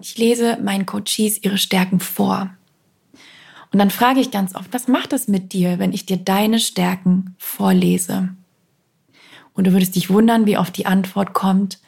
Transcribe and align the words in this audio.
Ich 0.00 0.16
lese 0.16 0.58
meinen 0.62 0.86
Coaches 0.86 1.42
ihre 1.42 1.58
Stärken 1.58 1.98
vor. 1.98 2.50
Und 3.72 3.80
dann 3.80 3.90
frage 3.90 4.20
ich 4.20 4.30
ganz 4.30 4.54
oft, 4.54 4.72
was 4.72 4.86
macht 4.86 5.12
es 5.12 5.26
mit 5.26 5.52
dir, 5.52 5.78
wenn 5.78 5.92
ich 5.92 6.06
dir 6.06 6.16
deine 6.16 6.60
Stärken 6.60 7.34
vorlese? 7.36 8.28
Und 9.54 9.66
du 9.66 9.72
würdest 9.72 9.96
dich 9.96 10.08
wundern, 10.08 10.46
wie 10.46 10.56
oft 10.56 10.76
die 10.76 10.86
Antwort 10.86 11.34
kommt, 11.34 11.80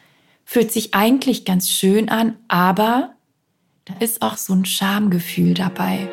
fühlt 0.43 0.73
sich 0.73 0.93
eigentlich 0.93 1.45
ganz 1.45 1.69
schön 1.69 2.09
an, 2.09 2.35
aber 2.49 3.13
da 3.85 3.93
ist 3.99 4.21
auch 4.21 4.35
so 4.35 4.53
ein 4.53 4.65
Schamgefühl 4.65 5.53
dabei. 5.53 6.09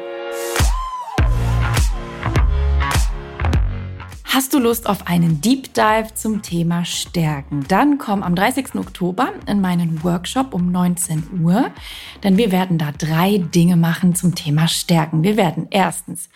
Hast 4.30 4.52
du 4.52 4.58
Lust 4.58 4.86
auf 4.86 5.06
einen 5.06 5.40
Deep 5.40 5.72
Dive 5.72 6.12
zum 6.12 6.42
Thema 6.42 6.84
Stärken? 6.84 7.64
Dann 7.66 7.96
komm 7.96 8.22
am 8.22 8.34
30. 8.34 8.74
Oktober 8.74 9.32
in 9.46 9.62
meinen 9.62 10.04
Workshop 10.04 10.52
um 10.52 10.70
19 10.70 11.40
Uhr, 11.42 11.70
denn 12.22 12.36
wir 12.36 12.52
werden 12.52 12.76
da 12.76 12.92
drei 12.92 13.38
Dinge 13.38 13.78
machen 13.78 14.14
zum 14.14 14.34
Thema 14.34 14.68
Stärken. 14.68 15.22
Wir 15.22 15.38
werden 15.38 15.68
erstens 15.70 16.28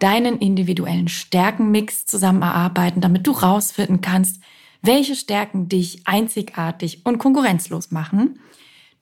deinen 0.00 0.40
individuellen 0.40 1.06
Stärkenmix 1.06 2.04
zusammen 2.04 2.42
erarbeiten, 2.42 3.00
damit 3.00 3.28
du 3.28 3.30
rausfinden 3.30 4.00
kannst, 4.00 4.42
welche 4.82 5.14
Stärken 5.14 5.68
dich 5.68 6.00
einzigartig 6.04 7.06
und 7.06 7.18
konkurrenzlos 7.18 7.92
machen. 7.92 8.40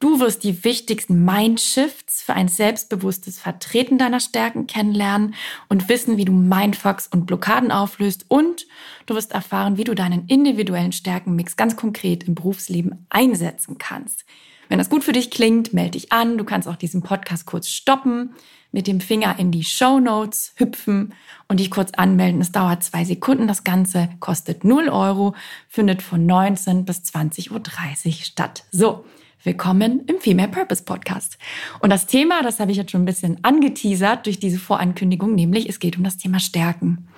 Du 0.00 0.20
wirst 0.20 0.44
die 0.44 0.64
wichtigsten 0.64 1.24
Mindshifts 1.24 2.22
für 2.22 2.34
ein 2.34 2.48
selbstbewusstes 2.48 3.38
Vertreten 3.38 3.96
deiner 3.96 4.20
Stärken 4.20 4.66
kennenlernen 4.66 5.34
und 5.68 5.88
wissen, 5.88 6.16
wie 6.16 6.24
du 6.24 6.32
Mindfucks 6.32 7.06
und 7.06 7.26
Blockaden 7.26 7.70
auflöst 7.70 8.26
und 8.28 8.66
du 9.06 9.14
wirst 9.14 9.32
erfahren, 9.32 9.76
wie 9.76 9.84
du 9.84 9.94
deinen 9.94 10.26
individuellen 10.26 10.92
Stärkenmix 10.92 11.56
ganz 11.56 11.76
konkret 11.76 12.24
im 12.24 12.34
Berufsleben 12.34 13.06
einsetzen 13.08 13.78
kannst. 13.78 14.24
Wenn 14.68 14.78
das 14.78 14.90
gut 14.90 15.04
für 15.04 15.12
dich 15.12 15.30
klingt, 15.30 15.72
melde 15.72 15.92
dich 15.92 16.12
an. 16.12 16.38
Du 16.38 16.45
kannst 16.45 16.68
auch 16.68 16.76
diesen 16.76 17.02
Podcast 17.02 17.46
kurz 17.46 17.68
stoppen, 17.68 18.34
mit 18.72 18.86
dem 18.86 19.00
Finger 19.00 19.38
in 19.38 19.52
die 19.52 19.62
Show 19.62 20.00
Notes 20.00 20.52
hüpfen 20.56 21.14
und 21.48 21.60
dich 21.60 21.70
kurz 21.70 21.92
anmelden. 21.92 22.40
Es 22.40 22.51
dauert 22.51 22.82
zwei 22.82 23.04
Sekunden. 23.04 23.46
Das 23.46 23.62
Ganze 23.62 24.08
kostet 24.20 24.64
0 24.64 24.88
Euro, 24.88 25.34
findet 25.68 26.02
von 26.02 26.26
19 26.26 26.84
bis 26.84 26.98
20.30 27.02 27.52
Uhr 27.52 28.12
statt. 28.24 28.64
So. 28.73 29.04
Willkommen 29.45 30.06
im 30.06 30.20
Female 30.20 30.48
Purpose 30.48 30.84
Podcast. 30.84 31.37
Und 31.80 31.90
das 31.90 32.06
Thema, 32.06 32.42
das 32.42 32.60
habe 32.60 32.70
ich 32.70 32.78
jetzt 32.78 32.90
schon 32.90 33.02
ein 33.02 33.04
bisschen 33.04 33.45
angeteasert 33.45 34.24
durch 34.24 34.40
diese 34.40 34.59
Vorankündigung, 34.59 35.34
nämlich 35.34 35.68
es 35.68 35.80
geht 35.80 35.98
um 35.98 36.02
das 36.02 36.16
Thema 36.16 36.40
Stärken. 36.40 37.09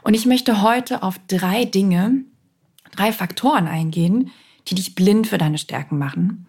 Und 0.00 0.14
ich 0.14 0.24
möchte 0.24 0.62
heute 0.62 1.02
auf 1.02 1.20
drei 1.28 1.66
Dinge, 1.66 2.24
drei 2.92 3.12
Faktoren 3.12 3.66
eingehen, 3.66 4.30
die 4.68 4.74
dich 4.74 4.94
blind 4.94 5.26
für 5.26 5.36
deine 5.36 5.58
Stärken 5.58 5.98
machen. 5.98 6.46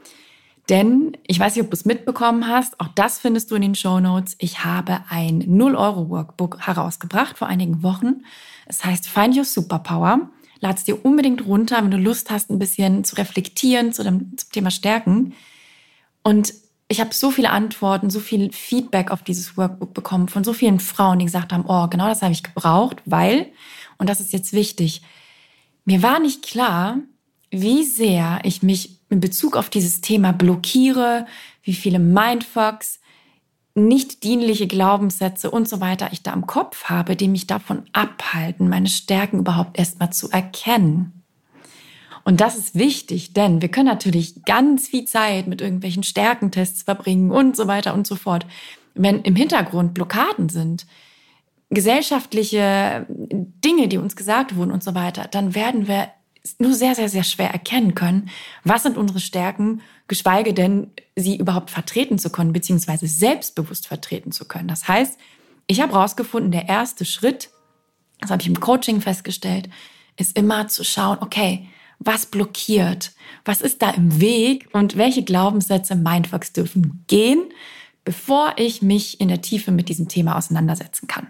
Denn 0.69 1.17
ich 1.27 1.37
weiß 1.37 1.55
nicht, 1.55 1.65
ob 1.65 1.71
du 1.71 1.75
es 1.75 1.83
mitbekommen 1.83 2.47
hast, 2.47 2.79
auch 2.79 2.89
das 2.95 3.19
findest 3.19 3.51
du 3.51 3.55
in 3.55 3.63
den 3.63 3.75
Show 3.75 3.99
Notes. 3.99 4.37
Ich 4.39 4.63
habe 4.63 5.01
ein 5.09 5.43
0-Euro-Workbook 5.43 6.65
herausgebracht 6.65 7.37
vor 7.37 7.49
einigen 7.49 7.83
Wochen. 7.83 8.23
Es 8.65 8.85
heißt 8.85 9.09
Find 9.09 9.35
Your 9.35 9.43
Superpower. 9.43 10.29
Lad 10.59 10.77
es 10.77 10.83
dir 10.83 11.03
unbedingt 11.05 11.45
runter, 11.45 11.77
wenn 11.77 11.91
du 11.91 11.97
Lust 11.97 12.29
hast, 12.29 12.49
ein 12.49 12.59
bisschen 12.59 13.03
zu 13.03 13.15
reflektieren 13.15 13.93
zu 13.93 14.03
dem, 14.03 14.37
zum 14.37 14.51
Thema 14.51 14.71
Stärken. 14.71 15.33
Und 16.23 16.53
ich 16.87 16.99
habe 16.99 17.13
so 17.13 17.31
viele 17.31 17.49
Antworten, 17.49 18.09
so 18.09 18.19
viel 18.19 18.51
Feedback 18.51 19.11
auf 19.11 19.23
dieses 19.23 19.57
Workbook 19.57 19.93
bekommen 19.93 20.29
von 20.29 20.43
so 20.43 20.53
vielen 20.53 20.79
Frauen, 20.79 21.19
die 21.19 21.25
gesagt 21.25 21.51
haben, 21.51 21.65
oh, 21.67 21.87
genau 21.87 22.07
das 22.07 22.21
habe 22.21 22.31
ich 22.31 22.43
gebraucht, 22.43 23.01
weil, 23.05 23.51
und 23.97 24.09
das 24.09 24.19
ist 24.19 24.33
jetzt 24.33 24.53
wichtig, 24.53 25.01
mir 25.85 26.01
war 26.01 26.19
nicht 26.19 26.43
klar, 26.43 26.99
wie 27.49 27.83
sehr 27.83 28.39
ich 28.43 28.63
mich 28.63 28.99
in 29.09 29.19
Bezug 29.19 29.55
auf 29.55 29.69
dieses 29.69 30.01
Thema 30.01 30.33
blockiere, 30.33 31.25
wie 31.63 31.73
viele 31.73 31.99
Mindfucks, 31.99 32.99
nicht 33.77 34.23
dienliche 34.23 34.65
Glaubenssätze 34.67 35.51
und 35.51 35.69
so 35.69 35.79
weiter 35.79 36.09
ich 36.11 36.23
da 36.23 36.33
im 36.33 36.47
Kopf 36.47 36.85
habe, 36.85 37.15
die 37.15 37.27
mich 37.27 37.45
davon 37.45 37.83
abhalten, 37.93 38.69
meine 38.69 38.87
Stärken 38.87 39.39
überhaupt 39.39 39.77
erstmal 39.77 40.11
zu 40.11 40.31
erkennen. 40.31 41.23
Und 42.23 42.41
das 42.41 42.57
ist 42.57 42.75
wichtig, 42.75 43.33
denn 43.33 43.61
wir 43.61 43.69
können 43.69 43.87
natürlich 43.87 44.43
ganz 44.43 44.87
viel 44.87 45.05
Zeit 45.05 45.47
mit 45.47 45.61
irgendwelchen 45.61 46.03
Stärkentests 46.03 46.81
verbringen 46.83 47.31
und 47.31 47.55
so 47.55 47.67
weiter 47.67 47.93
und 47.93 48.07
so 48.07 48.15
fort. 48.15 48.45
Wenn 48.95 49.21
im 49.21 49.35
Hintergrund 49.35 49.93
Blockaden 49.93 50.49
sind, 50.49 50.87
gesellschaftliche 51.69 53.05
Dinge, 53.07 53.87
die 53.87 53.97
uns 53.97 54.15
gesagt 54.15 54.55
wurden 54.55 54.71
und 54.71 54.83
so 54.83 54.95
weiter, 54.95 55.27
dann 55.29 55.53
werden 55.53 55.87
wir 55.87 56.09
nur 56.59 56.73
sehr, 56.73 56.95
sehr, 56.95 57.09
sehr 57.09 57.23
schwer 57.23 57.51
erkennen 57.51 57.95
können, 57.95 58.29
was 58.63 58.83
sind 58.83 58.97
unsere 58.97 59.19
Stärken, 59.19 59.81
geschweige 60.07 60.53
denn 60.53 60.91
sie 61.15 61.37
überhaupt 61.37 61.71
vertreten 61.71 62.19
zu 62.19 62.29
können, 62.29 62.53
beziehungsweise 62.53 63.07
selbstbewusst 63.07 63.87
vertreten 63.87 64.31
zu 64.31 64.45
können. 64.45 64.67
Das 64.67 64.87
heißt, 64.87 65.17
ich 65.67 65.81
habe 65.81 65.93
herausgefunden, 65.93 66.51
der 66.51 66.69
erste 66.69 67.05
Schritt, 67.05 67.49
das 68.19 68.31
habe 68.31 68.41
ich 68.41 68.47
im 68.47 68.59
Coaching 68.59 69.01
festgestellt, 69.01 69.69
ist 70.15 70.37
immer 70.37 70.67
zu 70.67 70.83
schauen, 70.83 71.17
okay, 71.21 71.67
was 71.99 72.25
blockiert? 72.27 73.11
Was 73.43 73.61
ist 73.61 73.81
da 73.81 73.89
im 73.89 74.21
Weg? 74.21 74.69
Und 74.71 74.97
welche 74.97 75.23
Glaubenssätze, 75.23 75.95
Mindfucks 75.95 76.53
dürfen 76.53 77.03
gehen, 77.07 77.41
bevor 78.03 78.53
ich 78.57 78.81
mich 78.81 79.19
in 79.19 79.27
der 79.27 79.41
Tiefe 79.41 79.71
mit 79.71 79.89
diesem 79.89 80.07
Thema 80.07 80.37
auseinandersetzen 80.37 81.07
kann? 81.07 81.27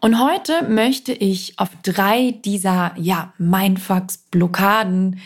Und 0.00 0.20
heute 0.20 0.62
möchte 0.68 1.12
ich 1.12 1.58
auf 1.58 1.70
drei 1.82 2.32
dieser, 2.44 2.92
ja, 2.96 3.32
Mindfucks, 3.38 4.18
Blockaden, 4.30 5.20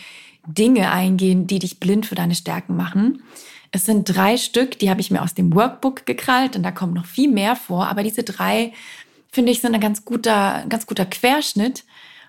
Dinge 0.47 0.91
eingehen, 0.91 1.47
die 1.47 1.59
dich 1.59 1.79
blind 1.79 2.07
für 2.07 2.15
deine 2.15 2.35
Stärken 2.35 2.77
machen. 2.77 3.23
Es 3.71 3.85
sind 3.85 4.05
drei 4.05 4.37
Stück, 4.37 4.79
die 4.79 4.91
habe 4.91 5.01
ich 5.01 5.11
mir 5.11 5.23
aus 5.23 5.35
dem 5.35 5.55
Workbook 5.55 6.05
gekrallt 6.07 6.57
und 6.57 6.63
da 6.63 6.71
kommt 6.71 6.95
noch 6.95 7.07
viel 7.07 7.31
mehr 7.31 7.55
vor. 7.55 7.87
Aber 7.89 8.03
diese 8.03 8.23
drei, 8.23 8.73
finde 9.31 9.53
ich, 9.53 9.61
sind 9.61 9.75
ein 9.75 9.81
ganz 9.81 10.05
guter, 10.05 10.65
ganz 10.69 10.87
guter 10.87 11.07
Querschnitt 11.07 11.85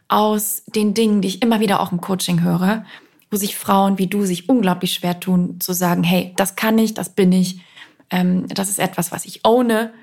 aus 0.07 0.63
den 0.67 0.93
Dingen, 0.93 1.21
die 1.21 1.29
ich 1.29 1.41
immer 1.41 1.59
wieder 1.59 1.79
auch 1.79 1.91
im 1.91 2.01
Coaching 2.01 2.41
höre, 2.41 2.85
wo 3.31 3.37
sich 3.37 3.55
Frauen 3.55 3.97
wie 3.97 4.07
du 4.07 4.25
sich 4.25 4.47
unglaublich 4.47 4.93
schwer 4.93 5.19
tun, 5.19 5.59
zu 5.59 5.73
sagen, 5.73 6.03
hey, 6.03 6.33
das 6.35 6.55
kann 6.55 6.77
ich, 6.77 6.93
das 6.93 7.09
bin 7.09 7.31
ich, 7.31 7.61
ähm, 8.09 8.47
das 8.47 8.69
ist 8.69 8.79
etwas, 8.79 9.11
was 9.11 9.25
ich 9.25 9.45
ohne 9.45 9.93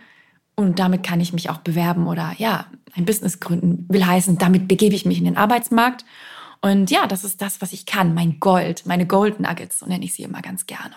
und 0.60 0.78
damit 0.78 1.02
kann 1.02 1.20
ich 1.20 1.32
mich 1.32 1.50
auch 1.50 1.58
bewerben 1.58 2.06
oder 2.06 2.34
ja, 2.38 2.66
ein 2.94 3.04
Business 3.04 3.40
gründen. 3.40 3.86
Will 3.88 4.04
heißen, 4.04 4.38
damit 4.38 4.68
begebe 4.68 4.94
ich 4.94 5.06
mich 5.06 5.18
in 5.18 5.24
den 5.24 5.36
Arbeitsmarkt. 5.36 6.04
Und 6.60 6.90
ja, 6.90 7.06
das 7.06 7.24
ist 7.24 7.40
das, 7.40 7.62
was 7.62 7.72
ich 7.72 7.86
kann, 7.86 8.14
mein 8.14 8.40
Gold, 8.40 8.84
meine 8.84 9.06
Gold 9.06 9.40
Nuggets, 9.40 9.78
so 9.78 9.86
nenne 9.86 10.04
ich 10.04 10.12
sie 10.14 10.22
immer 10.22 10.42
ganz 10.42 10.66
gerne. 10.66 10.94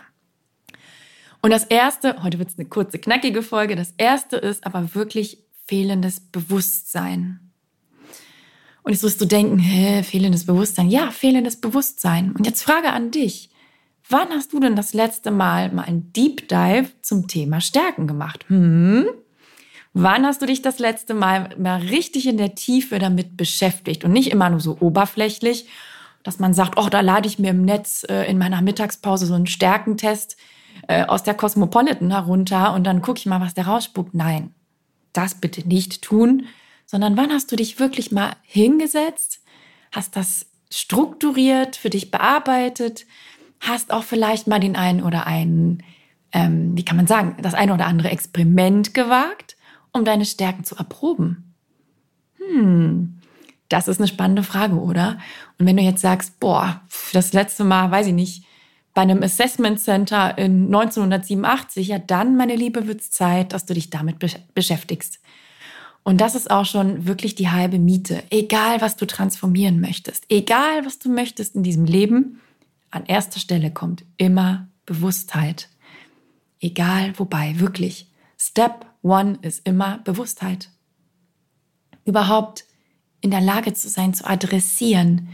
Und 1.42 1.52
das 1.52 1.64
erste, 1.64 2.22
heute 2.24 2.40
wird 2.40 2.50
es 2.50 2.58
eine 2.58 2.68
kurze, 2.68 3.00
knackige 3.00 3.42
Folge, 3.42 3.76
das 3.76 3.94
erste 3.98 4.38
ist 4.38 4.66
aber 4.66 4.96
wirklich 4.96 5.40
fehlendes 5.66 6.20
Bewusstsein. 6.20 7.52
Und 8.84 8.92
jetzt 8.92 9.04
wirst 9.04 9.22
du 9.22 9.26
denken, 9.26 9.60
hä, 9.60 10.04
fehlendes 10.04 10.46
Bewusstsein. 10.46 10.90
Ja, 10.90 11.10
fehlendes 11.12 11.60
Bewusstsein. 11.62 12.34
Und 12.34 12.46
jetzt 12.46 12.64
Frage 12.64 12.92
an 12.92 13.12
dich. 13.12 13.50
Wann 14.10 14.30
hast 14.32 14.52
du 14.52 14.60
denn 14.60 14.76
das 14.76 14.94
letzte 14.94 15.32
Mal 15.32 15.72
mal 15.72 15.84
ein 15.84 16.12
Deep 16.12 16.50
Dive 16.50 16.92
zum 17.02 17.30
Thema 17.30 17.62
Stärken 17.62 18.08
gemacht? 18.08 18.44
Hm? 18.50 19.06
Wann 19.94 20.26
hast 20.26 20.42
du 20.42 20.48
dich 20.48 20.64
das 20.64 20.80
letzte 20.80 21.14
Mal 21.14 21.50
mal 21.58 21.80
richtig 21.80 22.28
in 22.28 22.38
der 22.38 22.56
Tiefe 22.56 22.98
damit 22.98 23.38
beschäftigt? 23.38 24.04
Und 24.04 24.12
nicht 24.12 24.32
immer 24.32 24.50
nur 24.50 24.60
so 24.60 24.78
oberflächlich, 24.80 25.68
dass 26.24 26.40
man 26.40 26.56
sagt, 26.56 26.80
oh, 26.80 26.90
da 26.90 27.02
lade 27.02 27.28
ich 27.28 27.38
mir 27.38 27.52
im 27.52 27.64
Netz 27.64 28.04
äh, 28.10 28.24
in 28.24 28.40
meiner 28.40 28.62
Mittagspause 28.62 29.28
so 29.28 29.36
einen 29.36 29.46
Stärkentest 29.46 30.36
äh, 30.88 31.06
aus 31.06 31.22
der 31.22 31.36
Cosmopolitan 31.36 32.10
herunter 32.10 32.74
und 32.74 32.86
dann 32.86 33.04
gucke 33.04 33.20
ich 33.20 33.28
mal, 33.28 33.40
was 33.40 33.54
der 33.54 33.68
rausspuckt. 33.68 34.16
Nein, 34.16 34.56
das 35.12 35.36
bitte 35.36 35.68
nicht 35.68 36.02
tun, 36.02 36.48
sondern 36.88 37.16
wann 37.16 37.32
hast 37.32 37.52
du 37.52 37.56
dich 37.56 37.80
wirklich 37.80 38.12
mal 38.12 38.36
hingesetzt, 38.42 39.42
hast 39.92 40.16
das 40.16 40.48
strukturiert, 40.72 41.76
für 41.76 41.92
dich 41.92 42.10
bearbeitet, 42.10 43.06
hast 43.60 43.92
auch 43.92 44.04
vielleicht 44.04 44.48
mal 44.48 44.60
den 44.60 44.76
einen 44.76 45.04
oder 45.04 45.28
einen, 45.28 45.84
ähm, 46.32 46.76
wie 46.76 46.84
kann 46.84 46.98
man 46.98 47.06
sagen, 47.06 47.38
das 47.42 47.54
eine 47.54 47.76
oder 47.76 47.86
andere 47.86 48.10
Experiment 48.10 48.96
gewagt 48.96 49.56
um 49.94 50.04
deine 50.04 50.26
Stärken 50.26 50.64
zu 50.64 50.76
erproben? 50.76 51.54
Hm, 52.38 53.20
das 53.70 53.88
ist 53.88 54.00
eine 54.00 54.08
spannende 54.08 54.44
Frage, 54.44 54.76
oder? 54.76 55.18
Und 55.58 55.66
wenn 55.66 55.78
du 55.78 55.84
jetzt 55.84 56.02
sagst, 56.02 56.40
boah, 56.40 56.82
das 57.14 57.34
letzte 57.34 57.64
Mal, 57.64 57.90
weiß 57.90 58.08
ich 58.08 58.14
nicht, 58.14 58.46
bei 58.94 59.02
einem 59.02 59.24
Assessment 59.24 59.80
Center 59.80 60.38
in 60.38 60.66
1987, 60.66 61.88
ja 61.88 61.98
dann, 61.98 62.36
meine 62.38 62.56
Liebe, 62.56 62.88
wird 62.88 63.02
es 63.02 63.12
Zeit, 63.12 63.54
dass 63.54 63.66
du 63.66 63.74
dich 63.74 63.90
damit 63.90 64.18
beschäftigst. 64.54 65.20
Und 66.04 66.20
das 66.22 66.36
ist 66.36 66.52
auch 66.52 66.66
schon 66.66 67.08
wirklich 67.08 67.34
die 67.34 67.50
halbe 67.50 67.80
Miete. 67.80 68.24
Egal, 68.30 68.82
was 68.82 68.98
du 68.98 69.08
transformieren 69.08 69.80
möchtest, 69.80 70.26
egal, 70.30 70.86
was 70.86 71.00
du 71.00 71.10
möchtest 71.10 71.56
in 71.56 71.64
diesem 71.64 71.86
Leben, 71.86 72.42
an 72.92 73.06
erster 73.06 73.40
Stelle 73.40 73.72
kommt 73.72 74.04
immer 74.18 74.68
Bewusstheit. 74.86 75.70
Egal 76.60 77.18
wobei, 77.18 77.60
wirklich. 77.60 78.12
Step 78.38 78.86
one 79.04 79.38
ist 79.42 79.68
immer 79.68 80.00
Bewusstheit. 80.00 80.70
Überhaupt 82.06 82.66
in 83.22 83.32
der 83.32 83.42
Lage 83.42 83.74
zu 83.74 83.88
sein, 83.88 84.14
zu 84.14 84.28
adressieren, 84.28 85.30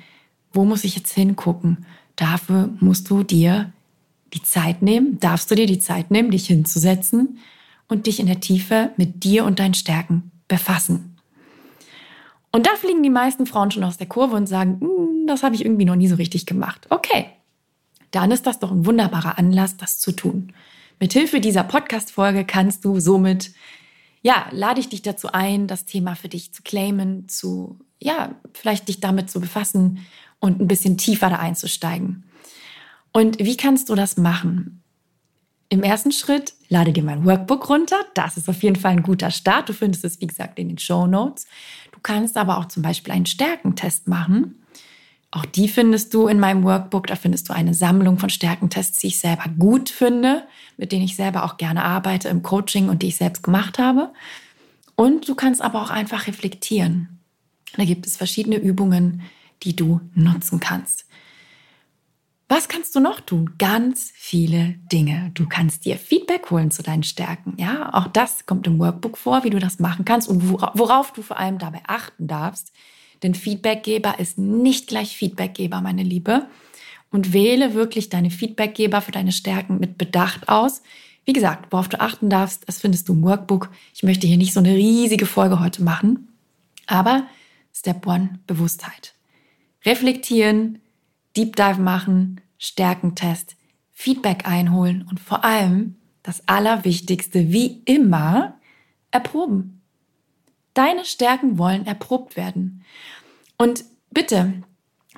wo 0.51 0.65
muss 0.65 0.83
ich 0.83 0.95
jetzt 0.95 1.13
hingucken? 1.13 1.85
Dafür 2.15 2.69
musst 2.79 3.09
du 3.09 3.23
dir 3.23 3.71
die 4.33 4.43
Zeit 4.43 4.81
nehmen, 4.81 5.19
darfst 5.19 5.49
du 5.49 5.55
dir 5.55 5.65
die 5.65 5.79
Zeit 5.79 6.11
nehmen, 6.11 6.31
dich 6.31 6.47
hinzusetzen 6.47 7.39
und 7.87 8.05
dich 8.05 8.19
in 8.19 8.27
der 8.27 8.39
Tiefe 8.39 8.91
mit 8.97 9.23
dir 9.23 9.45
und 9.45 9.59
deinen 9.59 9.73
Stärken 9.73 10.31
befassen. 10.47 11.17
Und 12.51 12.65
da 12.65 12.71
fliegen 12.75 13.03
die 13.03 13.09
meisten 13.09 13.45
Frauen 13.45 13.71
schon 13.71 13.83
aus 13.83 13.97
der 13.97 14.07
Kurve 14.07 14.35
und 14.35 14.47
sagen, 14.47 14.79
hm, 14.81 15.27
das 15.27 15.43
habe 15.43 15.55
ich 15.55 15.63
irgendwie 15.63 15.85
noch 15.85 15.95
nie 15.95 16.07
so 16.07 16.15
richtig 16.15 16.45
gemacht. 16.45 16.87
Okay, 16.89 17.27
dann 18.11 18.31
ist 18.31 18.47
das 18.47 18.59
doch 18.59 18.71
ein 18.71 18.85
wunderbarer 18.85 19.37
Anlass, 19.37 19.77
das 19.77 19.99
zu 19.99 20.11
tun. 20.11 20.53
Mithilfe 20.99 21.39
dieser 21.39 21.63
Podcast-Folge 21.63 22.45
kannst 22.45 22.83
du 22.83 22.99
somit, 22.99 23.51
ja, 24.21 24.47
lade 24.51 24.81
ich 24.81 24.89
dich 24.89 25.01
dazu 25.01 25.31
ein, 25.31 25.67
das 25.67 25.85
Thema 25.85 26.15
für 26.15 26.27
dich 26.27 26.53
zu 26.53 26.61
claimen, 26.61 27.29
zu, 27.29 27.79
ja, 27.99 28.35
vielleicht 28.53 28.87
dich 28.89 28.99
damit 28.99 29.31
zu 29.31 29.39
befassen 29.39 30.05
und 30.39 30.59
ein 30.59 30.67
bisschen 30.67 30.97
tiefer 30.97 31.29
da 31.29 31.37
einzusteigen. 31.37 32.25
Und 33.11 33.39
wie 33.39 33.57
kannst 33.57 33.89
du 33.89 33.95
das 33.95 34.17
machen? 34.17 34.83
Im 35.69 35.83
ersten 35.83 36.11
Schritt 36.11 36.53
lade 36.67 36.91
dir 36.91 37.03
mein 37.03 37.25
Workbook 37.25 37.69
runter. 37.69 37.99
Das 38.15 38.37
ist 38.37 38.49
auf 38.49 38.61
jeden 38.63 38.75
Fall 38.75 38.91
ein 38.91 39.03
guter 39.03 39.31
Start. 39.31 39.69
Du 39.69 39.73
findest 39.73 40.03
es, 40.03 40.19
wie 40.19 40.27
gesagt, 40.27 40.59
in 40.59 40.67
den 40.67 40.79
Show 40.79 41.05
Notes. 41.05 41.45
Du 41.91 41.99
kannst 42.01 42.37
aber 42.37 42.57
auch 42.57 42.65
zum 42.65 42.83
Beispiel 42.83 43.13
einen 43.13 43.25
Stärkentest 43.25 44.07
machen. 44.07 44.63
Auch 45.31 45.45
die 45.45 45.67
findest 45.67 46.13
du 46.13 46.27
in 46.27 46.39
meinem 46.39 46.63
Workbook. 46.63 47.07
Da 47.07 47.15
findest 47.15 47.49
du 47.49 47.53
eine 47.53 47.73
Sammlung 47.73 48.17
von 48.17 48.29
Stärkentests, 48.29 48.99
die 48.99 49.07
ich 49.07 49.19
selber 49.19 49.45
gut 49.59 49.89
finde, 49.89 50.43
mit 50.77 50.91
denen 50.91 51.03
ich 51.03 51.15
selber 51.15 51.43
auch 51.43 51.57
gerne 51.57 51.83
arbeite 51.83 52.29
im 52.29 52.41
Coaching 52.41 52.89
und 52.89 53.03
die 53.03 53.07
ich 53.07 53.17
selbst 53.17 53.43
gemacht 53.43 53.77
habe. 53.77 54.11
Und 54.95 55.29
du 55.29 55.35
kannst 55.35 55.61
aber 55.61 55.81
auch 55.81 55.91
einfach 55.91 56.27
reflektieren. 56.27 57.19
Da 57.77 57.85
gibt 57.85 58.07
es 58.07 58.17
verschiedene 58.17 58.57
Übungen, 58.57 59.21
die 59.63 59.75
du 59.75 60.01
nutzen 60.15 60.59
kannst. 60.59 61.05
Was 62.47 62.67
kannst 62.67 62.95
du 62.95 62.99
noch 62.99 63.19
tun? 63.19 63.51
Ganz 63.59 64.11
viele 64.15 64.73
Dinge. 64.91 65.29
Du 65.35 65.47
kannst 65.47 65.85
dir 65.85 65.97
Feedback 65.97 66.49
holen 66.49 66.71
zu 66.71 66.81
deinen 66.81 67.03
Stärken. 67.03 67.53
Ja, 67.57 67.93
auch 67.93 68.07
das 68.07 68.47
kommt 68.47 68.65
im 68.65 68.79
Workbook 68.79 69.19
vor, 69.19 69.43
wie 69.43 69.51
du 69.51 69.59
das 69.59 69.77
machen 69.77 70.03
kannst 70.03 70.27
und 70.27 70.49
worauf 70.49 71.13
du 71.13 71.21
vor 71.21 71.37
allem 71.37 71.59
dabei 71.59 71.83
achten 71.85 72.25
darfst. 72.25 72.71
Denn 73.23 73.35
Feedbackgeber 73.35 74.19
ist 74.19 74.37
nicht 74.37 74.87
gleich 74.87 75.15
Feedbackgeber, 75.15 75.81
meine 75.81 76.03
Liebe. 76.03 76.47
Und 77.11 77.33
wähle 77.33 77.73
wirklich 77.73 78.09
deine 78.09 78.29
Feedbackgeber 78.29 79.01
für 79.01 79.11
deine 79.11 79.31
Stärken 79.31 79.79
mit 79.79 79.97
Bedacht 79.97 80.47
aus. 80.47 80.83
Wie 81.25 81.33
gesagt, 81.33 81.71
worauf 81.71 81.89
du 81.89 81.99
achten 81.99 82.29
darfst, 82.29 82.67
das 82.67 82.79
findest 82.79 83.09
du 83.09 83.13
im 83.13 83.23
Workbook. 83.23 83.69
Ich 83.93 84.03
möchte 84.03 84.27
hier 84.27 84.37
nicht 84.37 84.53
so 84.53 84.59
eine 84.59 84.75
riesige 84.75 85.25
Folge 85.25 85.59
heute 85.59 85.83
machen. 85.83 86.27
Aber 86.85 87.27
Step 87.73 88.05
One, 88.05 88.39
Bewusstheit. 88.47 89.13
Reflektieren, 89.85 90.79
Deep 91.35 91.55
Dive 91.55 91.79
machen, 91.79 92.41
Stärkentest, 92.57 93.55
Feedback 93.91 94.47
einholen 94.47 95.05
und 95.09 95.19
vor 95.19 95.43
allem 95.43 95.95
das 96.23 96.47
Allerwichtigste, 96.47 97.51
wie 97.51 97.81
immer, 97.85 98.57
erproben. 99.11 99.78
Deine 100.79 101.03
Stärken 101.03 101.57
wollen 101.57 101.85
erprobt 101.85 102.37
werden. 102.37 102.85
Und 103.57 103.83
bitte, 104.11 104.53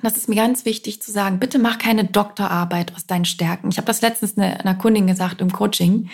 das 0.02 0.16
ist 0.16 0.28
mir 0.28 0.34
ganz 0.34 0.64
wichtig 0.64 1.00
zu 1.00 1.12
sagen, 1.12 1.38
bitte 1.38 1.60
mach 1.60 1.78
keine 1.78 2.04
Doktorarbeit 2.04 2.92
aus 2.96 3.06
deinen 3.06 3.26
Stärken. 3.26 3.70
Ich 3.70 3.76
habe 3.76 3.86
das 3.86 4.00
letztens 4.00 4.36
einer 4.36 4.74
Kundin 4.74 5.06
gesagt 5.06 5.40
im 5.40 5.52
Coaching 5.52 6.10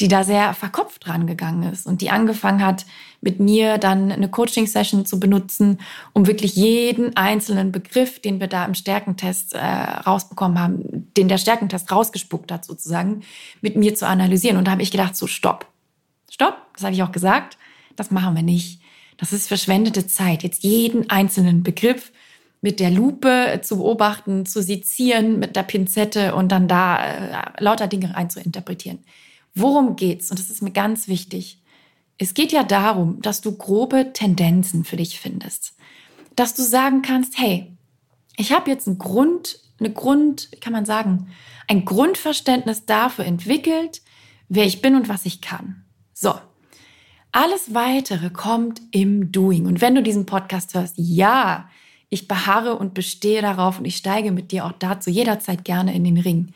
die 0.00 0.08
da 0.08 0.22
sehr 0.22 0.54
verkopft 0.54 1.06
dran 1.06 1.26
gegangen 1.26 1.72
ist 1.72 1.86
und 1.86 2.00
die 2.00 2.10
angefangen 2.10 2.64
hat, 2.64 2.86
mit 3.20 3.40
mir 3.40 3.78
dann 3.78 4.12
eine 4.12 4.30
Coaching-Session 4.30 5.04
zu 5.04 5.18
benutzen, 5.18 5.80
um 6.12 6.28
wirklich 6.28 6.54
jeden 6.54 7.16
einzelnen 7.16 7.72
Begriff, 7.72 8.20
den 8.20 8.38
wir 8.38 8.46
da 8.46 8.64
im 8.64 8.74
Stärkentest 8.74 9.54
äh, 9.54 9.58
rausbekommen 9.58 10.60
haben, 10.60 11.12
den 11.16 11.26
der 11.26 11.38
Stärkentest 11.38 11.90
rausgespuckt 11.90 12.52
hat 12.52 12.64
sozusagen, 12.64 13.22
mit 13.60 13.74
mir 13.74 13.96
zu 13.96 14.06
analysieren. 14.06 14.56
Und 14.56 14.66
da 14.66 14.70
habe 14.70 14.82
ich 14.82 14.92
gedacht, 14.92 15.16
so 15.16 15.26
stopp, 15.26 15.66
stopp, 16.30 16.58
das 16.74 16.84
habe 16.84 16.94
ich 16.94 17.02
auch 17.02 17.12
gesagt, 17.12 17.58
das 17.96 18.12
machen 18.12 18.36
wir 18.36 18.44
nicht. 18.44 18.77
Das 19.18 19.32
ist 19.32 19.48
verschwendete 19.48 20.06
Zeit, 20.06 20.42
jetzt 20.42 20.62
jeden 20.62 21.10
einzelnen 21.10 21.62
Begriff 21.62 22.12
mit 22.60 22.80
der 22.80 22.90
Lupe 22.90 23.60
zu 23.62 23.76
beobachten, 23.76 24.46
zu 24.46 24.62
sezieren 24.62 25.38
mit 25.38 25.54
der 25.54 25.62
Pinzette 25.64 26.34
und 26.34 26.50
dann 26.50 26.66
da 26.66 27.04
äh, 27.04 27.62
lauter 27.62 27.86
Dinge 27.86 28.14
rein 28.14 28.30
zu 28.30 28.40
interpretieren. 28.40 29.00
Worum 29.54 29.96
geht's? 29.96 30.30
Und 30.30 30.38
das 30.38 30.50
ist 30.50 30.62
mir 30.62 30.70
ganz 30.70 31.08
wichtig. 31.08 31.60
Es 32.16 32.34
geht 32.34 32.52
ja 32.52 32.64
darum, 32.64 33.20
dass 33.22 33.40
du 33.40 33.56
grobe 33.56 34.12
Tendenzen 34.12 34.84
für 34.84 34.96
dich 34.96 35.20
findest. 35.20 35.74
Dass 36.34 36.54
du 36.54 36.62
sagen 36.62 37.02
kannst, 37.02 37.38
hey, 37.38 37.76
ich 38.36 38.52
habe 38.52 38.70
jetzt 38.70 38.86
einen 38.86 38.98
Grund, 38.98 39.60
eine 39.78 39.92
Grund, 39.92 40.48
kann 40.60 40.72
man 40.72 40.84
sagen, 40.84 41.28
ein 41.68 41.84
Grundverständnis 41.84 42.86
dafür 42.86 43.24
entwickelt, 43.24 44.02
wer 44.48 44.64
ich 44.64 44.80
bin 44.80 44.94
und 44.94 45.08
was 45.08 45.26
ich 45.26 45.40
kann. 45.40 45.84
So. 46.14 46.34
Alles 47.32 47.74
weitere 47.74 48.30
kommt 48.30 48.80
im 48.90 49.30
Doing. 49.32 49.66
Und 49.66 49.80
wenn 49.80 49.94
du 49.94 50.02
diesen 50.02 50.26
Podcast 50.26 50.74
hörst, 50.74 50.94
ja, 50.96 51.68
ich 52.08 52.26
beharre 52.26 52.76
und 52.76 52.94
bestehe 52.94 53.42
darauf 53.42 53.78
und 53.78 53.84
ich 53.84 53.96
steige 53.96 54.32
mit 54.32 54.50
dir 54.50 54.64
auch 54.64 54.72
dazu 54.72 55.10
jederzeit 55.10 55.64
gerne 55.64 55.94
in 55.94 56.04
den 56.04 56.18
Ring. 56.18 56.54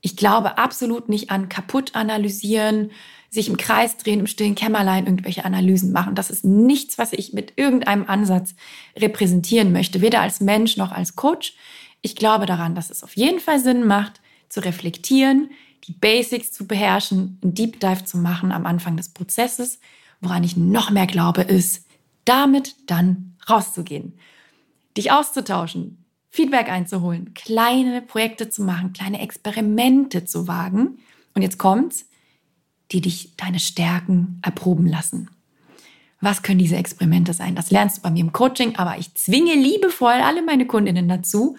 Ich 0.00 0.16
glaube 0.16 0.58
absolut 0.58 1.08
nicht 1.08 1.30
an 1.30 1.48
kaputt 1.48 1.94
analysieren, 1.94 2.90
sich 3.30 3.48
im 3.48 3.56
Kreis 3.56 3.96
drehen, 3.96 4.20
im 4.20 4.26
stillen 4.26 4.54
Kämmerlein 4.54 5.06
irgendwelche 5.06 5.44
Analysen 5.44 5.92
machen. 5.92 6.14
Das 6.14 6.30
ist 6.30 6.44
nichts, 6.44 6.98
was 6.98 7.12
ich 7.12 7.32
mit 7.32 7.52
irgendeinem 7.56 8.06
Ansatz 8.06 8.54
repräsentieren 8.96 9.72
möchte, 9.72 10.00
weder 10.00 10.20
als 10.20 10.40
Mensch 10.40 10.76
noch 10.76 10.92
als 10.92 11.14
Coach. 11.14 11.54
Ich 12.00 12.16
glaube 12.16 12.46
daran, 12.46 12.74
dass 12.74 12.90
es 12.90 13.04
auf 13.04 13.16
jeden 13.16 13.40
Fall 13.40 13.60
Sinn 13.60 13.86
macht, 13.86 14.20
zu 14.48 14.60
reflektieren, 14.60 15.50
die 15.84 15.92
Basics 15.92 16.52
zu 16.52 16.66
beherrschen, 16.66 17.38
einen 17.42 17.54
Deep 17.54 17.80
Dive 17.80 18.04
zu 18.04 18.18
machen 18.18 18.50
am 18.50 18.66
Anfang 18.66 18.96
des 18.96 19.10
Prozesses. 19.10 19.78
Woran 20.20 20.44
ich 20.44 20.56
noch 20.56 20.90
mehr 20.90 21.06
glaube, 21.06 21.42
ist, 21.42 21.86
damit 22.24 22.74
dann 22.86 23.36
rauszugehen, 23.48 24.18
dich 24.96 25.12
auszutauschen, 25.12 26.04
Feedback 26.30 26.68
einzuholen, 26.68 27.32
kleine 27.34 28.02
Projekte 28.02 28.50
zu 28.50 28.62
machen, 28.62 28.92
kleine 28.92 29.20
Experimente 29.20 30.24
zu 30.24 30.46
wagen. 30.46 30.98
Und 31.34 31.42
jetzt 31.42 31.58
kommt's, 31.58 32.06
die 32.92 33.00
dich 33.00 33.34
deine 33.36 33.60
Stärken 33.60 34.40
erproben 34.42 34.86
lassen. 34.86 35.30
Was 36.20 36.42
können 36.42 36.58
diese 36.58 36.76
Experimente 36.76 37.32
sein? 37.32 37.54
Das 37.54 37.70
lernst 37.70 37.98
du 37.98 38.02
bei 38.02 38.10
mir 38.10 38.20
im 38.20 38.32
Coaching, 38.32 38.76
aber 38.76 38.98
ich 38.98 39.14
zwinge 39.14 39.54
liebevoll 39.54 40.20
alle 40.20 40.42
meine 40.42 40.66
Kundinnen 40.66 41.08
dazu. 41.08 41.56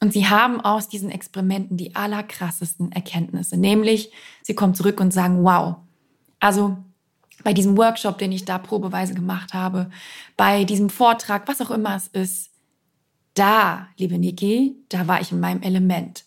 Und 0.00 0.12
sie 0.12 0.28
haben 0.28 0.60
aus 0.60 0.88
diesen 0.88 1.10
Experimenten 1.10 1.76
die 1.76 1.96
allerkrassesten 1.96 2.92
Erkenntnisse. 2.92 3.56
Nämlich, 3.56 4.12
sie 4.42 4.54
kommen 4.54 4.74
zurück 4.74 5.00
und 5.00 5.12
sagen, 5.12 5.42
wow, 5.42 5.76
also 6.38 6.76
bei 7.44 7.52
diesem 7.52 7.76
Workshop, 7.76 8.18
den 8.18 8.32
ich 8.32 8.44
da 8.44 8.58
probeweise 8.58 9.14
gemacht 9.14 9.54
habe, 9.54 9.90
bei 10.36 10.64
diesem 10.64 10.90
Vortrag, 10.90 11.46
was 11.48 11.60
auch 11.60 11.70
immer 11.70 11.94
es 11.96 12.08
ist, 12.08 12.50
da, 13.34 13.88
liebe 13.98 14.18
Niki, 14.18 14.76
da 14.88 15.06
war 15.06 15.20
ich 15.20 15.32
in 15.32 15.40
meinem 15.40 15.62
Element. 15.62 16.24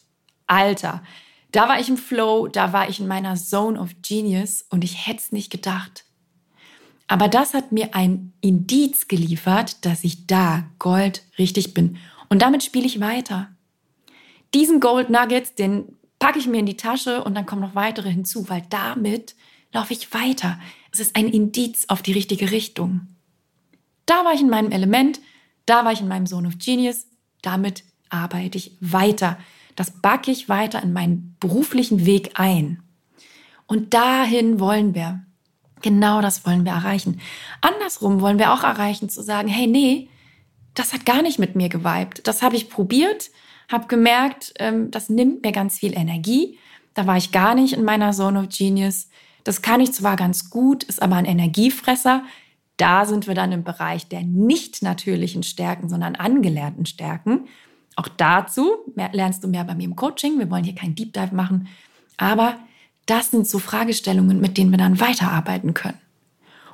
Alter, 0.47 1.03
da 1.51 1.67
war 1.67 1.79
ich 1.79 1.89
im 1.89 1.97
Flow, 1.97 2.47
da 2.47 2.73
war 2.73 2.89
ich 2.89 2.99
in 2.99 3.07
meiner 3.07 3.35
Zone 3.35 3.79
of 3.79 3.89
Genius 4.01 4.65
und 4.69 4.83
ich 4.83 5.07
hätte 5.07 5.19
es 5.19 5.31
nicht 5.31 5.51
gedacht. 5.51 6.05
Aber 7.07 7.27
das 7.27 7.55
hat 7.55 7.71
mir 7.71 7.95
ein 7.95 8.33
Indiz 8.39 9.07
geliefert, 9.07 9.83
dass 9.83 10.03
ich 10.03 10.27
da 10.27 10.65
Gold 10.77 11.23
richtig 11.39 11.73
bin. 11.73 11.97
Und 12.29 12.43
damit 12.43 12.63
spiele 12.63 12.85
ich 12.85 12.99
weiter. 12.99 13.49
Diesen 14.53 14.79
Gold 14.79 15.09
Nuggets, 15.09 15.55
den 15.55 15.97
packe 16.19 16.37
ich 16.37 16.45
mir 16.45 16.59
in 16.59 16.67
die 16.67 16.77
Tasche 16.77 17.23
und 17.23 17.33
dann 17.33 17.47
kommen 17.47 17.61
noch 17.61 17.73
weitere 17.73 18.11
hinzu, 18.11 18.47
weil 18.49 18.63
damit 18.69 19.35
laufe 19.73 19.93
ich 19.93 20.13
weiter. 20.13 20.59
Es 20.99 21.07
ist 21.07 21.15
ein 21.15 21.29
Indiz 21.29 21.85
auf 21.87 22.01
die 22.01 22.11
richtige 22.11 22.51
Richtung. 22.51 23.07
Da 24.05 24.25
war 24.25 24.33
ich 24.33 24.41
in 24.41 24.49
meinem 24.49 24.69
Element, 24.69 25.21
da 25.65 25.85
war 25.85 25.93
ich 25.93 26.01
in 26.01 26.09
meinem 26.09 26.27
Zone 26.27 26.49
of 26.49 26.57
Genius. 26.57 27.07
Damit 27.41 27.85
arbeite 28.09 28.57
ich 28.57 28.75
weiter. 28.81 29.37
Das 29.77 29.91
backe 29.91 30.29
ich 30.29 30.49
weiter 30.49 30.83
in 30.83 30.91
meinen 30.91 31.37
beruflichen 31.39 32.05
Weg 32.05 32.31
ein. 32.33 32.83
Und 33.65 33.93
dahin 33.93 34.59
wollen 34.59 34.93
wir. 34.93 35.23
Genau 35.81 36.19
das 36.21 36.45
wollen 36.45 36.65
wir 36.65 36.73
erreichen. 36.73 37.21
Andersrum 37.61 38.19
wollen 38.19 38.37
wir 38.37 38.51
auch 38.51 38.63
erreichen 38.63 39.07
zu 39.07 39.23
sagen, 39.23 39.47
hey, 39.47 39.67
nee, 39.67 40.09
das 40.73 40.91
hat 40.91 41.05
gar 41.05 41.21
nicht 41.21 41.39
mit 41.39 41.55
mir 41.55 41.69
geweibt. 41.69 42.27
Das 42.27 42.41
habe 42.41 42.57
ich 42.57 42.69
probiert, 42.69 43.29
habe 43.71 43.87
gemerkt, 43.87 44.51
ähm, 44.59 44.91
das 44.91 45.07
nimmt 45.07 45.43
mir 45.45 45.53
ganz 45.53 45.79
viel 45.79 45.95
Energie. 45.95 46.59
Da 46.93 47.07
war 47.07 47.15
ich 47.15 47.31
gar 47.31 47.55
nicht 47.55 47.71
in 47.71 47.85
meiner 47.85 48.11
Zone 48.11 48.41
of 48.41 48.49
Genius. 48.49 49.07
Das 49.49 49.63
kann 49.63 49.81
ich 49.81 49.93
zwar 49.93 50.15
ganz 50.15 50.51
gut, 50.51 50.83
ist 50.83 51.01
aber 51.01 51.15
ein 51.15 51.25
Energiefresser. 51.25 52.21
Da 52.77 53.07
sind 53.07 53.25
wir 53.25 53.33
dann 53.33 53.51
im 53.51 53.63
Bereich 53.63 54.07
der 54.07 54.21
nicht 54.21 54.83
natürlichen 54.83 55.41
Stärken, 55.41 55.89
sondern 55.89 56.15
angelernten 56.15 56.85
Stärken. 56.85 57.47
Auch 57.95 58.07
dazu 58.09 58.77
lernst 59.11 59.43
du 59.43 59.47
mehr 59.47 59.63
bei 59.63 59.73
mir 59.73 59.85
im 59.85 59.95
Coaching. 59.95 60.37
Wir 60.37 60.51
wollen 60.51 60.63
hier 60.63 60.75
kein 60.75 60.93
Deep 60.93 61.13
Dive 61.13 61.33
machen. 61.33 61.67
Aber 62.17 62.59
das 63.07 63.31
sind 63.31 63.47
so 63.47 63.57
Fragestellungen, 63.57 64.39
mit 64.39 64.55
denen 64.55 64.69
wir 64.69 64.77
dann 64.77 64.99
weiterarbeiten 64.99 65.73
können. 65.73 65.97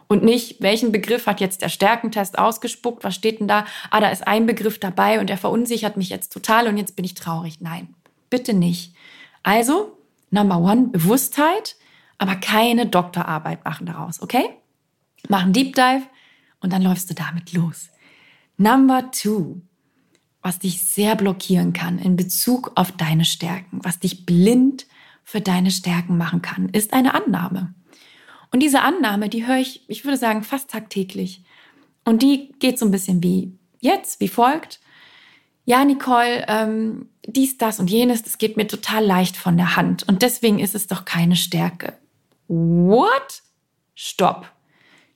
Und 0.09 0.25
nicht, 0.25 0.61
welchen 0.61 0.91
Begriff 0.91 1.27
hat 1.27 1.39
jetzt 1.39 1.61
der 1.61 1.69
Stärkentest 1.69 2.37
ausgespuckt? 2.37 3.05
Was 3.05 3.15
steht 3.15 3.39
denn 3.39 3.47
da? 3.47 3.63
Ah, 3.89 4.01
da 4.01 4.09
ist 4.09 4.27
ein 4.27 4.47
Begriff 4.47 4.79
dabei 4.81 5.21
und 5.21 5.29
der 5.29 5.37
verunsichert 5.37 5.95
mich 5.95 6.09
jetzt 6.09 6.33
total 6.33 6.67
und 6.67 6.75
jetzt 6.75 6.97
bin 6.97 7.05
ich 7.05 7.13
traurig. 7.13 7.61
Nein, 7.61 7.95
bitte 8.29 8.53
nicht. 8.53 8.93
Also 9.43 9.97
Number 10.29 10.57
one, 10.57 10.89
Bewusstheit, 10.89 11.77
aber 12.17 12.35
keine 12.35 12.85
Doktorarbeit 12.85 13.65
machen 13.65 13.85
daraus, 13.85 14.21
okay? 14.21 14.45
Mach 15.27 15.43
einen 15.43 15.53
Deep 15.53 15.75
Dive 15.75 16.03
und 16.59 16.71
dann 16.73 16.81
läufst 16.81 17.09
du 17.09 17.13
damit 17.13 17.53
los. 17.53 17.89
Number 18.57 19.11
two, 19.11 19.61
was 20.41 20.59
dich 20.59 20.83
sehr 20.83 21.15
blockieren 21.15 21.73
kann 21.73 21.99
in 21.99 22.15
Bezug 22.15 22.71
auf 22.75 22.91
deine 22.91 23.25
Stärken, 23.25 23.79
was 23.83 23.99
dich 23.99 24.25
blind 24.25 24.85
für 25.23 25.41
deine 25.41 25.71
Stärken 25.71 26.17
machen 26.17 26.41
kann, 26.41 26.69
ist 26.69 26.93
eine 26.93 27.13
Annahme. 27.15 27.73
Und 28.51 28.61
diese 28.61 28.81
Annahme, 28.81 29.27
die 29.27 29.47
höre 29.47 29.57
ich, 29.57 29.83
ich 29.89 30.05
würde 30.05 30.17
sagen, 30.17 30.43
fast 30.43 30.69
tagtäglich. 30.69 31.43
Und 32.05 32.21
die 32.21 32.53
geht 32.59 32.79
so 32.79 32.85
ein 32.85 32.91
bisschen 32.91 33.21
wie 33.23 33.57
jetzt, 33.81 34.19
wie 34.19 34.27
folgt. 34.27 34.79
Ja, 35.65 35.83
Nicole, 35.83 36.45
ähm, 36.47 37.09
dies, 37.25 37.57
das 37.57 37.79
und 37.79 37.89
jenes, 37.89 38.21
das 38.21 38.37
geht 38.37 38.55
mir 38.55 38.67
total 38.67 39.03
leicht 39.03 39.35
von 39.35 39.57
der 39.57 39.75
Hand. 39.75 40.07
Und 40.07 40.21
deswegen 40.21 40.59
ist 40.59 40.75
es 40.75 40.85
doch 40.87 41.05
keine 41.05 41.35
Stärke. 41.35 41.97
What? 42.47 43.41
Stopp. 43.95 44.51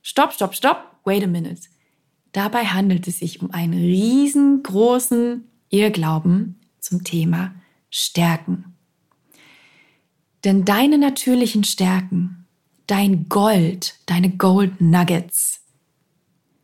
Stopp, 0.02 0.34
stopp, 0.34 0.56
stopp. 0.56 0.96
Wait 1.06 1.24
a 1.24 1.28
minute. 1.28 1.62
Dabei 2.32 2.66
handelt 2.66 3.08
es 3.08 3.20
sich 3.20 3.42
um 3.42 3.52
einen 3.52 3.74
riesengroßen 3.74 5.44
Irrglauben 5.70 6.60
zum 6.80 7.04
Thema 7.04 7.54
Stärken. 7.90 8.76
Denn 10.44 10.64
deine 10.64 10.98
natürlichen 10.98 11.64
Stärken, 11.64 12.46
dein 12.88 13.28
Gold, 13.30 13.96
deine 14.06 14.30
Gold 14.30 14.80
Nuggets, 14.80 15.62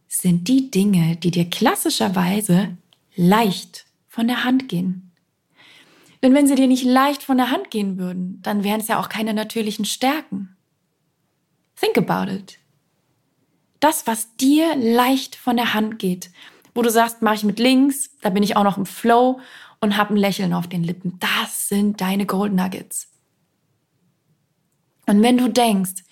sind 0.07 0.48
die 0.48 0.72
Dinge, 0.72 1.17
die 1.17 1.31
dir 1.31 1.50
klassischerweise 1.50 2.77
leicht 3.15 3.86
von 4.07 4.27
der 4.27 4.43
Hand 4.43 4.69
gehen. 4.69 5.12
Denn 6.24 6.34
wenn 6.34 6.48
sie 6.48 6.55
dir 6.55 6.67
nicht 6.67 6.86
leicht 6.86 7.22
von 7.22 7.38
der 7.38 7.51
Hand 7.51 7.69
gehen 7.69 7.98
würden, 7.98 8.39
dann 8.41 8.63
wären 8.63 8.79
es 8.79 8.88
ja 8.88 9.00
auch 9.00 9.10
keine 9.10 9.34
natürlichen 9.34 9.86
Stärken. 9.86 10.54
Think 11.75 11.98
about 11.98 12.32
it. 12.32 12.58
Das, 13.79 14.08
was 14.08 14.36
dir 14.38 14.75
leicht 14.75 15.36
von 15.36 15.58
der 15.58 15.74
Hand 15.74 16.00
geht, 16.00 16.32
wo 16.74 16.82
du 16.82 16.89
sagst, 16.89 17.22
mache 17.22 17.36
ich 17.36 17.44
mit 17.44 17.60
links, 17.60 18.12
da 18.22 18.29
bin 18.29 18.44
ich 18.44 18.55
auch 18.55 18.63
noch 18.63 18.77
im 18.77 18.86
Flow 18.86 19.39
und 19.79 19.98
habe 19.98 20.13
ein 20.13 20.17
Lächeln 20.17 20.53
auf 20.53 20.67
den 20.67 20.84
Lippen. 20.84 21.20
Das 21.20 21.70
sind 21.70 22.01
deine 22.01 22.25
Gold 22.25 22.53
Nuggets. 22.53 23.08
Und 25.08 25.22
wenn 25.22 25.38
du 25.38 25.48
denkst, 25.48 26.03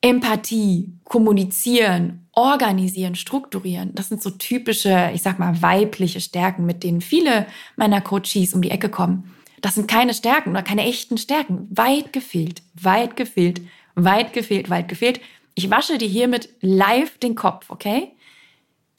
Empathie, 0.00 0.92
kommunizieren, 1.04 2.26
organisieren, 2.32 3.14
strukturieren, 3.14 3.94
das 3.94 4.08
sind 4.08 4.20
so 4.20 4.30
typische, 4.30 5.12
ich 5.14 5.22
sag 5.22 5.38
mal, 5.38 5.62
weibliche 5.62 6.20
Stärken, 6.20 6.66
mit 6.66 6.82
denen 6.82 7.00
viele 7.00 7.46
meiner 7.76 8.00
Coaches 8.00 8.54
um 8.54 8.62
die 8.62 8.72
Ecke 8.72 8.88
kommen. 8.88 9.32
Das 9.60 9.76
sind 9.76 9.86
keine 9.86 10.12
Stärken 10.12 10.50
oder 10.50 10.64
keine 10.64 10.82
echten 10.82 11.18
Stärken. 11.18 11.68
Weit 11.70 12.12
gefehlt, 12.12 12.62
weit 12.74 13.16
gefehlt, 13.16 13.60
weit 13.94 14.32
gefehlt, 14.32 14.70
weit 14.70 14.88
gefehlt. 14.88 15.20
Ich 15.54 15.70
wasche 15.70 15.98
dir 15.98 16.08
hiermit 16.08 16.48
live 16.60 17.18
den 17.18 17.34
Kopf, 17.34 17.70
okay? 17.70 18.12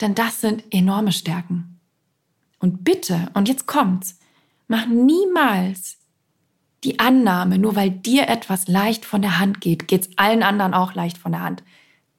Denn 0.00 0.14
das 0.14 0.40
sind 0.40 0.64
enorme 0.70 1.12
Stärken. 1.12 1.80
Und 2.58 2.84
bitte, 2.84 3.30
und 3.34 3.48
jetzt 3.48 3.66
kommt's, 3.66 4.18
mach 4.68 4.86
niemals 4.86 5.98
die 6.84 6.98
Annahme, 6.98 7.58
nur 7.58 7.76
weil 7.76 7.90
dir 7.90 8.28
etwas 8.28 8.68
leicht 8.68 9.04
von 9.04 9.22
der 9.22 9.38
Hand 9.38 9.60
geht, 9.60 9.88
geht's 9.88 10.10
allen 10.16 10.42
anderen 10.42 10.74
auch 10.74 10.94
leicht 10.94 11.18
von 11.18 11.32
der 11.32 11.42
Hand. 11.42 11.62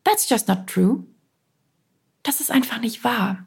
That's 0.03 0.29
just 0.29 0.48
not 0.48 0.67
true. 0.67 1.03
Das 2.24 2.41
ist 2.41 2.51
einfach 2.51 2.79
nicht 2.79 3.03
wahr. 3.03 3.46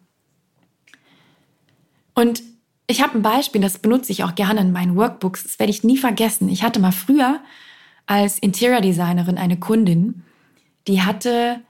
Und 2.15 2.43
ich 2.87 3.03
habe 3.03 3.19
ein 3.19 3.23
Beispiel, 3.23 3.61
das 3.61 3.79
benutze 3.79 4.13
ich 4.13 4.25
auch 4.25 4.35
gerne 4.35 4.61
in 4.61 4.73
meinen 4.73 4.97
Workbooks. 4.97 5.43
Das 5.43 5.59
werde 5.59 5.71
ich 5.71 5.85
nie 5.85 5.99
vergessen. 5.99 6.49
Ich 6.49 6.63
hatte 6.63 6.81
mal 6.81 6.93
früher 6.93 7.41
als 8.09 8.39
Interior 8.39 8.81
Designerin 8.81 9.37
eine 9.37 9.59
Kundin, 9.59 10.25
die 10.89 11.03
hatte 11.03 11.61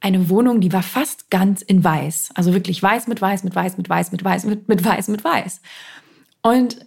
eine 0.00 0.30
Wohnung, 0.30 0.60
die 0.60 0.72
war 0.72 0.82
fast 0.82 1.30
ganz 1.30 1.60
in 1.60 1.84
weiß. 1.84 2.30
Also 2.34 2.54
wirklich 2.54 2.82
weiß 2.82 3.06
mit 3.06 3.20
weiß, 3.20 3.44
mit 3.44 3.54
weiß, 3.54 3.76
mit 3.76 3.88
weiß, 3.88 4.10
mit 4.10 4.24
weiß, 4.24 4.44
mit, 4.46 4.66
mit 4.66 4.82
weiß, 4.82 5.08
mit 5.08 5.22
weiß. 5.22 5.60
Und 6.42 6.86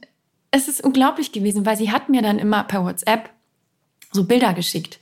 es 0.50 0.68
ist 0.68 0.84
unglaublich 0.84 1.32
gewesen, 1.32 1.66
weil 1.66 1.78
sie 1.78 1.92
hat 1.92 2.10
mir 2.10 2.24
dann 2.24 2.40
immer 2.40 2.64
per 2.64 2.84
WhatsApp 2.84 3.30
so 4.12 4.24
Bilder 4.24 4.54
geschickt 4.54 5.00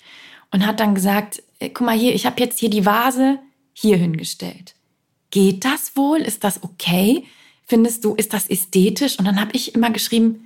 und 0.51 0.67
hat 0.67 0.81
dann 0.81 0.93
gesagt, 0.93 1.41
äh, 1.59 1.69
guck 1.69 1.87
mal 1.87 1.97
hier, 1.97 2.13
ich 2.13 2.25
habe 2.25 2.41
jetzt 2.41 2.59
hier 2.59 2.69
die 2.69 2.85
Vase 2.85 3.39
hier 3.71 3.95
hingestellt. 3.95 4.75
Geht 5.31 5.63
das 5.63 5.95
wohl? 5.95 6.19
Ist 6.19 6.43
das 6.43 6.63
okay? 6.63 7.23
Findest 7.65 8.03
du, 8.03 8.13
ist 8.15 8.33
das 8.33 8.49
ästhetisch? 8.49 9.17
Und 9.19 9.25
dann 9.25 9.39
habe 9.39 9.51
ich 9.53 9.73
immer 9.73 9.89
geschrieben, 9.89 10.45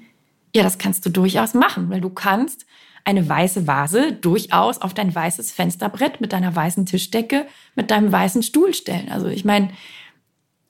ja, 0.56 0.62
das 0.62 0.78
kannst 0.78 1.06
du 1.06 1.10
durchaus 1.10 1.56
machen, 1.56 1.90
weil 1.90 2.02
du 2.02 2.10
kannst 2.10 2.66
eine 3.10 3.28
weiße 3.28 3.68
Vase 3.68 4.14
durchaus 4.14 4.80
auf 4.80 4.94
dein 4.94 5.14
weißes 5.14 5.52
Fensterbrett 5.52 6.22
mit 6.22 6.32
deiner 6.32 6.56
weißen 6.56 6.86
Tischdecke, 6.86 7.48
mit 7.76 7.92
deinem 7.92 8.12
weißen 8.12 8.44
Stuhl 8.44 8.74
stellen. 8.74 9.10
Also 9.10 9.28
ich 9.28 9.44
meine, 9.44 9.70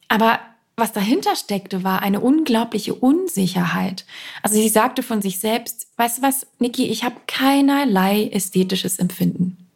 aber 0.07 0.39
was 0.77 0.93
dahinter 0.93 1.35
steckte, 1.35 1.83
war 1.83 2.01
eine 2.01 2.21
unglaubliche 2.21 2.95
Unsicherheit. 2.95 4.05
Also 4.41 4.55
sie 4.55 4.69
sagte 4.69 5.03
von 5.03 5.21
sich 5.21 5.39
selbst, 5.39 5.87
weißt 5.97 6.19
du 6.19 6.21
was, 6.21 6.47
Niki, 6.59 6.87
ich 6.87 7.03
habe 7.03 7.17
keinerlei 7.27 8.29
ästhetisches 8.29 8.97
Empfinden. 8.97 9.67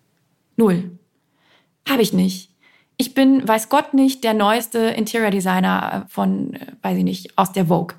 Null. 0.56 0.98
Habe 1.88 2.02
ich 2.02 2.14
nicht. 2.14 2.50
Ich 2.96 3.14
bin, 3.14 3.46
weiß 3.46 3.68
Gott 3.68 3.94
nicht, 3.94 4.24
der 4.24 4.34
neueste 4.34 4.80
Interior 4.80 5.32
Designer 5.32 6.06
von, 6.10 6.54
äh, 6.54 6.68
weiß 6.82 6.98
ich 6.98 7.04
nicht, 7.04 7.38
aus 7.38 7.52
der 7.52 7.66
Vogue. 7.66 7.98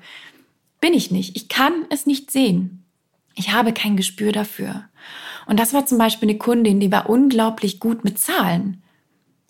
Bin 0.81 0.93
ich 0.93 1.11
nicht. 1.11 1.35
Ich 1.35 1.47
kann 1.47 1.85
es 1.89 2.07
nicht 2.07 2.31
sehen. 2.31 2.84
Ich 3.35 3.51
habe 3.51 3.73
kein 3.73 3.97
Gespür 3.97 4.31
dafür. 4.31 4.85
Und 5.45 5.59
das 5.59 5.73
war 5.73 5.85
zum 5.85 5.97
Beispiel 5.97 6.29
eine 6.29 6.37
Kundin, 6.37 6.79
die 6.79 6.91
war 6.91 7.09
unglaublich 7.09 7.79
gut 7.79 8.03
mit 8.03 8.17
Zahlen. 8.17 8.81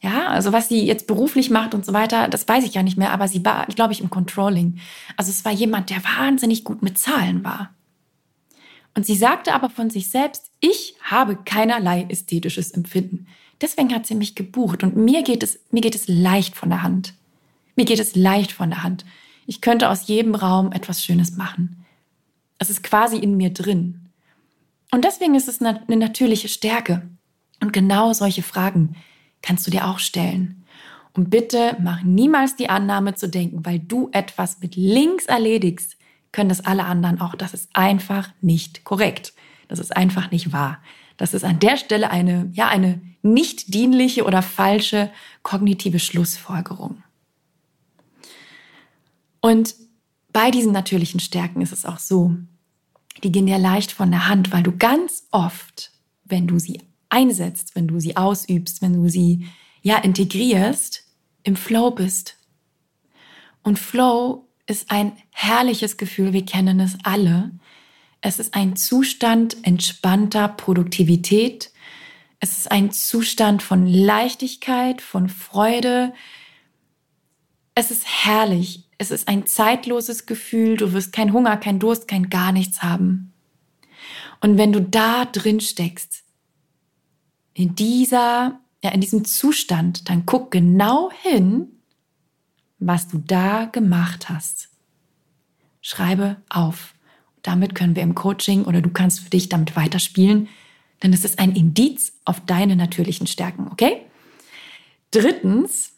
Ja, 0.01 0.27
also 0.27 0.51
was 0.51 0.68
sie 0.68 0.86
jetzt 0.86 1.08
beruflich 1.08 1.50
macht 1.50 1.74
und 1.74 1.86
so 1.86 1.94
weiter, 1.94 2.27
das 2.27 2.48
weiß 2.48 2.63
ich 2.65 2.74
ja 2.74 2.84
nicht 2.84 2.98
mehr, 2.98 3.12
aber 3.12 3.27
sie 3.27 3.44
war, 3.46 3.65
glaube 3.68 3.94
ich, 3.94 4.01
im 4.01 4.10
Controlling. 4.10 4.80
Also 5.18 5.32
es 5.32 5.46
war 5.46 5.51
jemand, 5.51 5.89
der 5.89 6.04
wahnsinnig 6.04 6.63
gut 6.63 6.82
mit 6.82 6.98
Zahlen 6.98 7.44
war. 7.44 7.74
Und 8.94 9.06
sie 9.06 9.15
sagte 9.15 9.54
aber 9.54 9.70
von 9.70 9.89
sich 9.89 10.10
selbst, 10.10 10.51
ich 10.60 10.96
habe 11.01 11.38
keinerlei 11.44 12.06
ästhetisches 12.10 12.72
Empfinden. 12.72 13.27
Deswegen 13.62 13.94
hat 13.94 14.06
sie 14.06 14.15
mich 14.15 14.36
gebucht 14.36 14.84
und 14.84 14.96
mir 14.96 15.24
geht 15.24 15.44
es, 15.44 15.60
mir 15.72 15.82
geht 15.82 15.96
es 15.96 16.08
leicht 16.08 16.56
von 16.56 16.70
der 16.70 16.84
Hand. 16.84 17.13
Mir 17.75 17.86
geht 17.86 18.00
es 18.00 18.15
leicht 18.15 18.51
von 18.51 18.70
der 18.70 18.84
Hand. 18.84 19.06
Ich 19.48 19.62
könnte 19.62 19.89
aus 19.89 20.08
jedem 20.08 20.36
Raum 20.36 20.72
etwas 20.72 21.04
Schönes 21.04 21.36
machen. 21.36 21.85
Es 22.58 22.70
ist 22.70 22.84
quasi 22.84 23.18
in 23.18 23.38
mir 23.38 23.52
drin. 23.52 24.10
Und 24.92 25.04
deswegen 25.04 25.36
ist 25.36 25.48
es 25.48 25.62
eine 25.62 25.82
natürliche 25.88 26.48
Stärke. 26.48 27.08
Und 27.62 27.74
genau 27.74 28.14
solche 28.14 28.44
Fragen 28.44 28.96
kannst 29.42 29.66
du 29.68 29.72
dir 29.72 29.88
auch 29.88 30.00
stellen. 30.00 30.64
Und 31.14 31.30
bitte 31.30 31.78
mach 31.80 32.04
niemals 32.04 32.56
die 32.56 32.70
Annahme 32.70 33.16
zu 33.16 33.30
denken, 33.30 33.66
weil 33.66 33.80
du 33.80 34.10
etwas 34.12 34.60
mit 34.60 34.76
links 34.76 35.26
erledigst, 35.26 35.98
können 36.32 36.50
das 36.50 36.66
alle 36.66 36.84
anderen 36.84 37.22
auch. 37.22 37.36
Das 37.36 37.54
ist 37.54 37.70
einfach 37.74 38.30
nicht 38.42 38.84
korrekt. 38.84 39.34
Das 39.70 39.80
ist 39.80 39.96
einfach 39.96 40.32
nicht 40.32 40.52
wahr. 40.52 40.82
Das 41.18 41.34
ist 41.34 41.46
an 41.46 41.60
der 41.60 41.78
Stelle 41.78 42.12
eine, 42.12 42.50
ja, 42.54 42.68
eine 42.68 43.02
nicht 43.22 43.74
dienliche 43.74 44.26
oder 44.26 44.42
falsche 44.42 45.10
kognitive 45.44 46.00
Schlussfolgerung. 46.00 47.02
Und 49.40 49.76
bei 50.36 50.51
diesen 50.51 50.74
natürlichen 50.74 51.22
Stärken 51.22 51.62
ist 51.62 51.72
es 51.72 51.86
auch 51.86 51.98
so, 51.98 52.36
die 53.24 53.32
gehen 53.32 53.46
dir 53.46 53.58
leicht 53.58 53.94
von 53.94 54.12
der 54.12 54.27
Hand, 54.27 54.51
weil 54.51 54.63
du 54.63 54.75
ganz 54.75 55.30
oft, 55.32 55.94
wenn 56.25 56.46
du 56.46 56.60
sie 56.60 56.82
einsetzt, 57.08 57.74
wenn 57.74 57.88
du 57.88 58.01
sie 58.01 58.18
ausübst, 58.18 58.82
wenn 58.82 59.01
du 59.01 59.08
sie 59.08 59.48
ja 59.82 59.98
integrierst, 59.98 61.06
im 61.44 61.56
Flow 61.56 61.89
bist. 61.89 62.36
Und 63.63 63.80
Flow 63.80 64.46
ist 64.68 64.92
ein 64.92 65.13
herrliches 65.32 65.96
Gefühl, 65.96 66.34
wir 66.34 66.46
kennen 66.46 66.82
es 66.82 66.98
alle. 67.04 67.51
Es 68.20 68.38
ist 68.38 68.56
ein 68.56 68.75
Zustand 68.75 69.56
entspannter 69.62 70.50
Produktivität. 70.50 71.72
Es 72.42 72.58
ist 72.58 72.70
ein 72.70 72.92
Zustand 72.92 73.63
von 73.63 73.88
Leichtigkeit, 73.88 75.01
von 75.01 75.30
Freude. 75.30 76.13
Es 77.75 77.91
ist 77.91 78.05
herrlich. 78.05 78.86
Es 78.98 79.12
ist 79.12 79.27
ein 79.27 79.46
zeitloses 79.46 80.25
Gefühl. 80.25 80.77
Du 80.77 80.94
wirst 80.94 81.12
kein 81.12 81.34
Hunger, 81.34 81.58
kein 81.58 81.79
Durst, 81.79 82.08
kein 82.08 82.29
gar 82.29 82.53
nichts 82.53 82.82
haben. 82.82 83.34
Und 84.39 84.58
wenn 84.58 84.72
du 84.72 84.82
da 84.82 85.25
drin 85.25 85.60
steckst, 85.60 86.24
in 87.53 87.75
dieser, 87.75 88.60
ja, 88.84 88.91
in 88.91 89.01
diesem 89.01 89.25
Zustand, 89.25 90.10
dann 90.10 90.25
guck 90.25 90.51
genau 90.51 91.12
hin, 91.12 91.67
was 92.79 93.08
du 93.08 93.17
da 93.17 93.65
gemacht 93.65 94.29
hast. 94.29 94.70
Schreibe 95.82 96.38
auf. 96.50 96.94
Damit 97.41 97.75
können 97.75 97.96
wir 97.96 98.03
im 98.03 98.15
Coaching 98.15 98.65
oder 98.65 98.82
du 98.82 98.89
kannst 98.89 99.20
für 99.20 99.29
dich 99.29 99.50
damit 99.50 99.75
weiterspielen, 99.75 100.50
denn 101.03 101.13
es 101.13 101.24
ist 101.24 101.39
ein 101.39 101.55
Indiz 101.55 102.13
auf 102.25 102.39
deine 102.46 102.75
natürlichen 102.75 103.27
Stärken, 103.27 103.67
okay? 103.72 104.01
Drittens, 105.12 105.95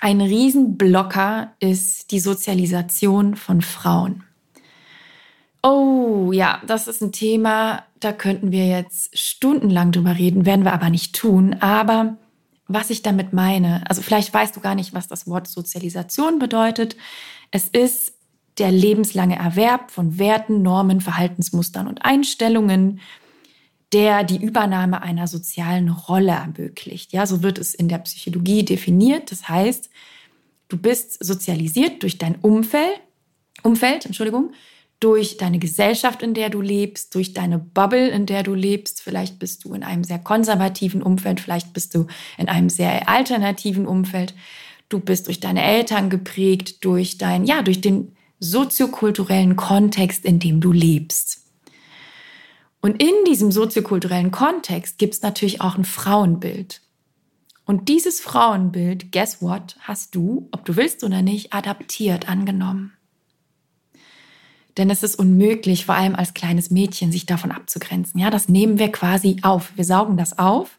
ein 0.00 0.20
Riesenblocker 0.20 1.52
ist 1.60 2.10
die 2.10 2.20
Sozialisation 2.20 3.36
von 3.36 3.60
Frauen. 3.60 4.24
Oh 5.62 6.32
ja, 6.32 6.62
das 6.66 6.88
ist 6.88 7.02
ein 7.02 7.12
Thema, 7.12 7.84
da 8.00 8.12
könnten 8.12 8.50
wir 8.50 8.66
jetzt 8.66 9.16
stundenlang 9.16 9.92
drüber 9.92 10.16
reden, 10.16 10.46
werden 10.46 10.64
wir 10.64 10.72
aber 10.72 10.88
nicht 10.88 11.14
tun. 11.14 11.54
Aber 11.60 12.16
was 12.66 12.88
ich 12.88 13.02
damit 13.02 13.34
meine, 13.34 13.82
also 13.88 14.00
vielleicht 14.00 14.32
weißt 14.32 14.56
du 14.56 14.60
gar 14.60 14.74
nicht, 14.74 14.94
was 14.94 15.06
das 15.06 15.26
Wort 15.26 15.48
Sozialisation 15.48 16.38
bedeutet. 16.38 16.96
Es 17.50 17.68
ist 17.68 18.14
der 18.58 18.70
lebenslange 18.70 19.36
Erwerb 19.36 19.90
von 19.90 20.18
Werten, 20.18 20.62
Normen, 20.62 21.02
Verhaltensmustern 21.02 21.86
und 21.86 22.04
Einstellungen, 22.04 23.00
der 23.92 24.24
die 24.24 24.42
Übernahme 24.42 25.02
einer 25.02 25.26
sozialen 25.26 25.88
Rolle 25.88 26.32
ermöglicht. 26.32 27.12
Ja, 27.12 27.26
so 27.26 27.42
wird 27.42 27.58
es 27.58 27.74
in 27.74 27.88
der 27.88 27.98
Psychologie 27.98 28.64
definiert. 28.64 29.32
Das 29.32 29.48
heißt, 29.48 29.90
du 30.68 30.78
bist 30.78 31.22
sozialisiert 31.24 32.02
durch 32.02 32.18
dein 32.18 32.36
Umfeld, 32.36 33.00
Umfeld, 33.62 34.06
Entschuldigung, 34.06 34.52
durch 35.00 35.38
deine 35.38 35.58
Gesellschaft, 35.58 36.22
in 36.22 36.34
der 36.34 36.50
du 36.50 36.60
lebst, 36.60 37.14
durch 37.14 37.32
deine 37.32 37.58
Bubble, 37.58 38.08
in 38.08 38.26
der 38.26 38.42
du 38.42 38.54
lebst. 38.54 39.00
Vielleicht 39.00 39.38
bist 39.38 39.64
du 39.64 39.72
in 39.72 39.82
einem 39.82 40.04
sehr 40.04 40.18
konservativen 40.18 41.02
Umfeld, 41.02 41.40
vielleicht 41.40 41.72
bist 41.72 41.94
du 41.94 42.06
in 42.36 42.48
einem 42.48 42.68
sehr 42.68 43.08
alternativen 43.08 43.86
Umfeld. 43.86 44.34
Du 44.90 45.00
bist 45.00 45.26
durch 45.26 45.40
deine 45.40 45.62
Eltern 45.62 46.10
geprägt, 46.10 46.84
durch 46.84 47.16
dein, 47.16 47.44
ja, 47.44 47.62
durch 47.62 47.80
den 47.80 48.12
soziokulturellen 48.40 49.56
Kontext, 49.56 50.24
in 50.24 50.38
dem 50.38 50.60
du 50.60 50.72
lebst. 50.72 51.39
Und 52.80 53.02
in 53.02 53.12
diesem 53.26 53.52
soziokulturellen 53.52 54.30
Kontext 54.30 54.98
gibt 54.98 55.14
es 55.14 55.22
natürlich 55.22 55.60
auch 55.60 55.76
ein 55.76 55.84
Frauenbild. 55.84 56.80
Und 57.66 57.88
dieses 57.88 58.20
Frauenbild, 58.20 59.12
guess 59.12 59.42
what, 59.42 59.76
hast 59.80 60.14
du, 60.14 60.48
ob 60.50 60.64
du 60.64 60.76
willst 60.76 61.04
oder 61.04 61.22
nicht, 61.22 61.52
adaptiert 61.52 62.28
angenommen. 62.28 62.92
Denn 64.76 64.88
es 64.88 65.02
ist 65.02 65.16
unmöglich, 65.16 65.84
vor 65.84 65.94
allem 65.94 66.14
als 66.14 66.32
kleines 66.34 66.70
Mädchen, 66.70 67.12
sich 67.12 67.26
davon 67.26 67.52
abzugrenzen. 67.52 68.18
Ja, 68.20 68.30
das 68.30 68.48
nehmen 68.48 68.78
wir 68.78 68.90
quasi 68.90 69.36
auf. 69.42 69.72
Wir 69.76 69.84
saugen 69.84 70.16
das 70.16 70.38
auf 70.38 70.78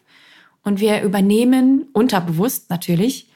und 0.63 0.79
wir 0.79 1.01
übernehmen 1.01 1.87
unterbewusst 1.93 2.69
natürlich 2.69 3.29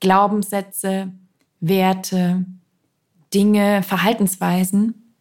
Glaubenssätze, 0.00 1.12
Werte, 1.60 2.44
Dinge, 3.34 3.82
Verhaltensweisen, 3.82 5.12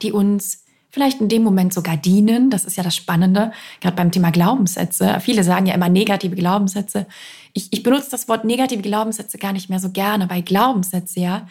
die 0.00 0.12
uns 0.12 0.61
vielleicht 0.92 1.20
in 1.20 1.28
dem 1.28 1.42
Moment 1.42 1.74
sogar 1.74 1.96
dienen. 1.96 2.50
Das 2.50 2.64
ist 2.64 2.76
ja 2.76 2.84
das 2.84 2.94
Spannende, 2.94 3.50
gerade 3.80 3.96
beim 3.96 4.12
Thema 4.12 4.30
Glaubenssätze. 4.30 5.18
Viele 5.20 5.42
sagen 5.42 5.66
ja 5.66 5.74
immer 5.74 5.88
negative 5.88 6.36
Glaubenssätze. 6.36 7.06
Ich, 7.52 7.72
ich 7.72 7.82
benutze 7.82 8.10
das 8.10 8.28
Wort 8.28 8.44
negative 8.44 8.82
Glaubenssätze 8.82 9.38
gar 9.38 9.52
nicht 9.52 9.68
mehr 9.68 9.80
so 9.80 9.90
gerne, 9.90 10.30
weil 10.30 10.42
Glaubenssätze 10.42 11.18
ja 11.18 11.46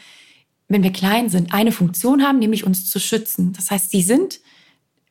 wenn 0.71 0.83
wir 0.83 0.93
klein 0.93 1.29
sind, 1.29 1.53
eine 1.53 1.73
Funktion 1.73 2.23
haben, 2.23 2.39
nämlich 2.39 2.65
uns 2.65 2.89
zu 2.89 2.99
schützen. 2.99 3.51
Das 3.51 3.71
heißt, 3.71 3.91
sie 3.91 4.01
sind, 4.01 4.39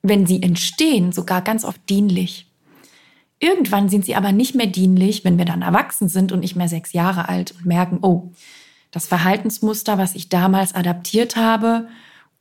wenn 0.02 0.26
sie 0.26 0.42
entstehen, 0.42 1.12
sogar 1.12 1.42
ganz 1.42 1.64
oft 1.64 1.80
dienlich. 1.90 2.46
Irgendwann 3.38 3.90
sind 3.90 4.06
sie 4.06 4.16
aber 4.16 4.32
nicht 4.32 4.54
mehr 4.54 4.66
dienlich, 4.66 5.22
wenn 5.22 5.36
wir 5.36 5.44
dann 5.44 5.60
erwachsen 5.60 6.08
sind 6.08 6.32
und 6.32 6.40
nicht 6.40 6.56
mehr 6.56 6.68
sechs 6.68 6.94
Jahre 6.94 7.28
alt 7.28 7.52
und 7.52 7.66
merken, 7.66 7.98
oh, 8.00 8.30
das 8.90 9.06
Verhaltensmuster, 9.06 9.98
was 9.98 10.14
ich 10.14 10.30
damals 10.30 10.74
adaptiert 10.74 11.36
habe, 11.36 11.88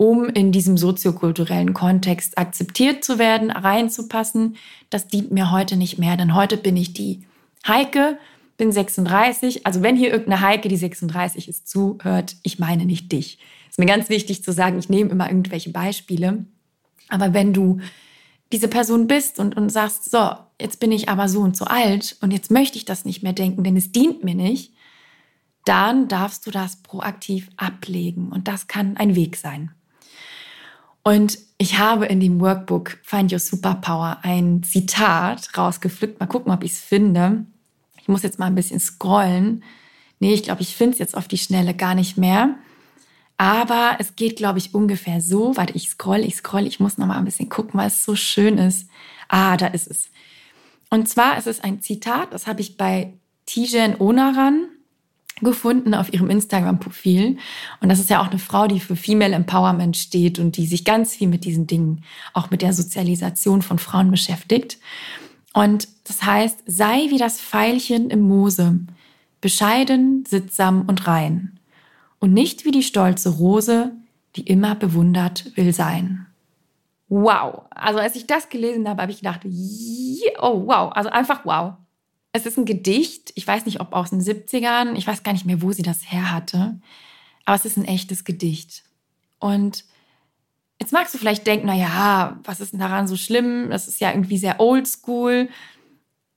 um 0.02 0.30
in 0.30 0.54
diesem 0.54 0.78
soziokulturellen 0.78 1.74
Kontext 1.74 2.38
akzeptiert 2.38 3.04
zu 3.04 3.20
werden, 3.20 3.52
reinzupassen, 3.52 4.56
das 4.90 5.10
dient 5.10 5.32
mir 5.32 5.52
heute 5.52 5.76
nicht 5.76 6.00
mehr, 6.00 6.16
denn 6.16 6.36
heute 6.36 6.56
bin 6.56 6.78
ich 6.78 6.94
die 6.94 7.28
Heike, 7.68 8.18
bin 8.56 8.72
36. 8.72 9.66
Also 9.66 9.82
wenn 9.82 9.98
hier 9.98 10.10
irgendeine 10.10 10.40
Heike, 10.40 10.70
die 10.70 10.78
36 10.78 11.50
ist, 11.50 11.68
zuhört, 11.68 12.38
ich 12.44 12.60
meine 12.60 12.86
nicht 12.86 13.12
dich. 13.12 13.40
Ist 13.70 13.78
mir 13.78 13.88
ganz 13.88 14.08
wichtig 14.08 14.42
zu 14.42 14.54
sagen, 14.54 14.80
ich 14.80 14.88
nehme 14.88 15.10
immer 15.10 15.28
irgendwelche 15.28 15.72
Beispiele. 15.72 16.46
Aber 17.10 17.34
wenn 17.34 17.52
du 17.52 17.82
diese 18.54 18.70
Person 18.70 19.06
bist 19.06 19.38
und, 19.38 19.58
und 19.58 19.70
sagst, 19.70 20.10
so, 20.10 20.32
jetzt 20.62 20.80
bin 20.80 20.94
ich 20.94 21.10
aber 21.10 21.28
so 21.28 21.42
und 21.42 21.58
so 21.58 21.66
alt 21.66 22.16
und 22.22 22.32
jetzt 22.32 22.52
möchte 22.52 22.78
ich 22.78 22.86
das 22.86 23.04
nicht 23.04 23.22
mehr 23.22 23.34
denken, 23.34 23.66
denn 23.66 23.76
es 23.76 23.92
dient 23.92 24.24
mir 24.24 24.36
nicht, 24.36 24.74
dann 25.66 26.08
darfst 26.08 26.48
du 26.48 26.52
das 26.52 26.78
proaktiv 26.78 27.50
ablegen. 27.58 28.30
Und 28.30 28.48
das 28.48 28.68
kann 28.68 28.96
ein 28.96 29.18
Weg 29.18 29.36
sein. 29.36 29.72
Und 31.04 31.38
ich 31.58 31.78
habe 31.78 32.06
in 32.06 32.20
dem 32.20 32.40
Workbook 32.40 32.98
Find 33.04 33.32
Your 33.32 33.40
Superpower 33.40 34.20
ein 34.24 34.64
Zitat 34.64 35.58
rausgepflückt. 35.58 36.20
Mal 36.20 36.28
gucken, 36.28 36.52
ob 36.52 36.64
ich 36.64 36.74
es 36.74 36.80
finde 36.80 37.46
muss 38.10 38.24
jetzt 38.24 38.40
mal 38.40 38.48
ein 38.48 38.56
bisschen 38.56 38.80
scrollen. 38.80 39.64
Nee, 40.20 40.34
ich 40.34 40.44
glaube, 40.44 40.62
ich 40.62 40.76
finde 40.76 40.94
es 40.94 41.00
jetzt 41.00 41.16
auf 41.16 41.30
die 41.30 41.38
Schnelle 41.38 41.74
gar 41.74 41.96
nicht 41.96 42.18
mehr. 42.18 42.56
Aber 43.38 43.96
es 44.00 44.18
geht, 44.18 44.36
glaube 44.36 44.60
ich, 44.60 44.74
ungefähr 44.74 45.22
so. 45.22 45.56
Warte, 45.56 45.74
ich 45.76 45.90
scroll, 45.90 46.20
ich 46.20 46.36
scroll, 46.36 46.68
ich 46.68 46.82
muss 46.82 46.98
noch 46.98 47.08
mal 47.08 47.18
ein 47.18 47.26
bisschen 47.26 47.48
gucken, 47.48 47.80
weil 47.80 47.88
es 47.88 48.04
so 48.04 48.16
schön 48.16 48.58
ist. 48.58 48.90
Ah, 49.30 49.56
da 49.56 49.68
ist 49.68 49.88
es. 49.88 50.10
Und 50.90 51.08
zwar 51.08 51.38
ist 51.38 51.48
es 51.48 51.62
ein 51.62 51.82
Zitat, 51.82 52.34
das 52.34 52.48
habe 52.48 52.60
ich 52.62 52.76
bei 52.76 53.14
Tijen 53.46 53.96
Onaran 54.00 54.69
gefunden 55.42 55.94
auf 55.94 56.14
ihrem 56.14 56.30
Instagram-Profil. 56.30 57.38
Und 57.82 57.90
das 57.90 58.00
ist 58.00 58.10
ja 58.10 58.22
auch 58.22 58.30
eine 58.30 58.40
Frau, 58.40 58.68
die 58.68 58.80
für 58.80 58.96
Female 58.96 59.34
Empowerment 59.34 59.98
steht 59.98 60.40
und 60.40 60.58
die 60.58 60.66
sich 60.66 60.86
ganz 60.86 61.16
viel 61.16 61.28
mit 61.28 61.46
diesen 61.46 61.68
Dingen, 61.68 62.04
auch 62.34 62.50
mit 62.52 62.62
der 62.62 62.74
Sozialisation 62.74 63.62
von 63.62 63.80
Frauen 63.80 64.12
beschäftigt. 64.12 64.78
Und 65.54 65.88
das 66.06 66.24
heißt, 66.24 66.64
sei 66.66 67.08
wie 67.10 67.18
das 67.18 67.40
Pfeilchen 67.42 68.10
im 68.10 68.22
Moose, 68.22 68.80
bescheiden, 69.42 70.26
sittsam 70.28 70.84
und 70.88 71.08
rein. 71.08 71.60
Und 72.20 72.34
nicht 72.34 72.66
wie 72.66 72.72
die 72.72 72.84
stolze 72.84 73.30
Rose, 73.30 73.92
die 74.36 74.42
immer 74.42 74.76
bewundert 74.76 75.56
will 75.56 75.74
sein. 75.74 76.28
Wow. 77.08 77.64
Also 77.72 78.00
als 78.00 78.16
ich 78.16 78.28
das 78.28 78.50
gelesen 78.50 78.88
habe, 78.88 79.02
habe 79.02 79.12
ich 79.12 79.20
gedacht, 79.20 79.42
oh 80.40 80.68
wow, 80.68 80.92
also 80.94 81.10
einfach 81.10 81.46
wow. 81.46 81.74
Es 82.32 82.46
ist 82.46 82.58
ein 82.58 82.66
Gedicht, 82.66 83.32
ich 83.36 83.48
weiß 83.48 83.66
nicht, 83.66 83.80
ob 83.80 83.94
aus 83.94 84.12
den 84.12 84.22
70ern, 84.22 84.96
ich 84.96 85.08
weiß 85.08 85.24
gar 85.24 85.34
nicht 85.34 85.46
mehr, 85.46 85.62
wo 85.62 85.72
sie 85.72 85.82
das 85.82 86.12
her 86.12 86.32
hatte, 86.32 86.80
aber 87.46 87.56
es 87.56 87.66
ist 87.66 87.78
ein 87.78 87.86
echtes 87.86 88.24
Gedicht. 88.24 88.84
Und 89.40 89.86
Jetzt 90.80 90.94
magst 90.94 91.14
du 91.14 91.18
vielleicht 91.18 91.46
denken, 91.46 91.68
na 91.68 91.76
ja, 91.76 92.40
was 92.44 92.62
ist 92.62 92.72
denn 92.72 92.80
daran 92.80 93.08
so 93.08 93.18
schlimm? 93.18 93.70
Das 93.70 93.88
ist 93.88 94.00
ja 94.00 94.12
irgendwie 94.12 94.38
sehr 94.38 94.60
oldschool. 94.60 95.50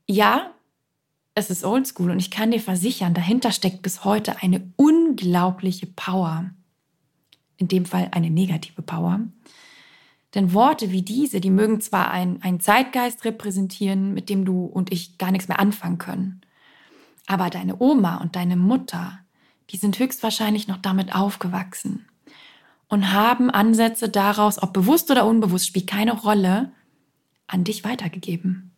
Ja, 0.08 0.50
es 1.34 1.48
ist 1.48 1.64
oldschool 1.64 2.10
und 2.10 2.18
ich 2.18 2.30
kann 2.30 2.50
dir 2.50 2.60
versichern, 2.60 3.14
dahinter 3.14 3.52
steckt 3.52 3.82
bis 3.82 4.04
heute 4.04 4.42
eine 4.42 4.72
unglaubliche 4.76 5.86
Power. 5.86 6.50
In 7.56 7.68
dem 7.68 7.86
Fall 7.86 8.08
eine 8.10 8.30
negative 8.30 8.82
Power. 8.82 9.20
Denn 10.34 10.54
Worte 10.54 10.90
wie 10.90 11.02
diese, 11.02 11.40
die 11.40 11.50
mögen 11.50 11.80
zwar 11.80 12.10
einen 12.10 12.60
Zeitgeist 12.60 13.24
repräsentieren, 13.24 14.14
mit 14.14 14.28
dem 14.28 14.44
du 14.44 14.64
und 14.64 14.90
ich 14.90 15.18
gar 15.18 15.30
nichts 15.30 15.48
mehr 15.48 15.60
anfangen 15.60 15.98
können. 15.98 16.40
Aber 17.26 17.50
deine 17.50 17.80
Oma 17.80 18.16
und 18.16 18.34
deine 18.34 18.56
Mutter, 18.56 19.18
die 19.70 19.76
sind 19.76 19.98
höchstwahrscheinlich 19.98 20.68
noch 20.68 20.78
damit 20.78 21.14
aufgewachsen 21.14 22.06
und 22.88 23.12
haben 23.12 23.50
Ansätze 23.50 24.08
daraus, 24.08 24.62
ob 24.62 24.72
bewusst 24.72 25.10
oder 25.10 25.26
unbewusst, 25.26 25.66
spielt 25.66 25.86
keine 25.86 26.12
Rolle, 26.12 26.72
an 27.46 27.64
dich 27.64 27.84
weitergegeben. 27.84 28.72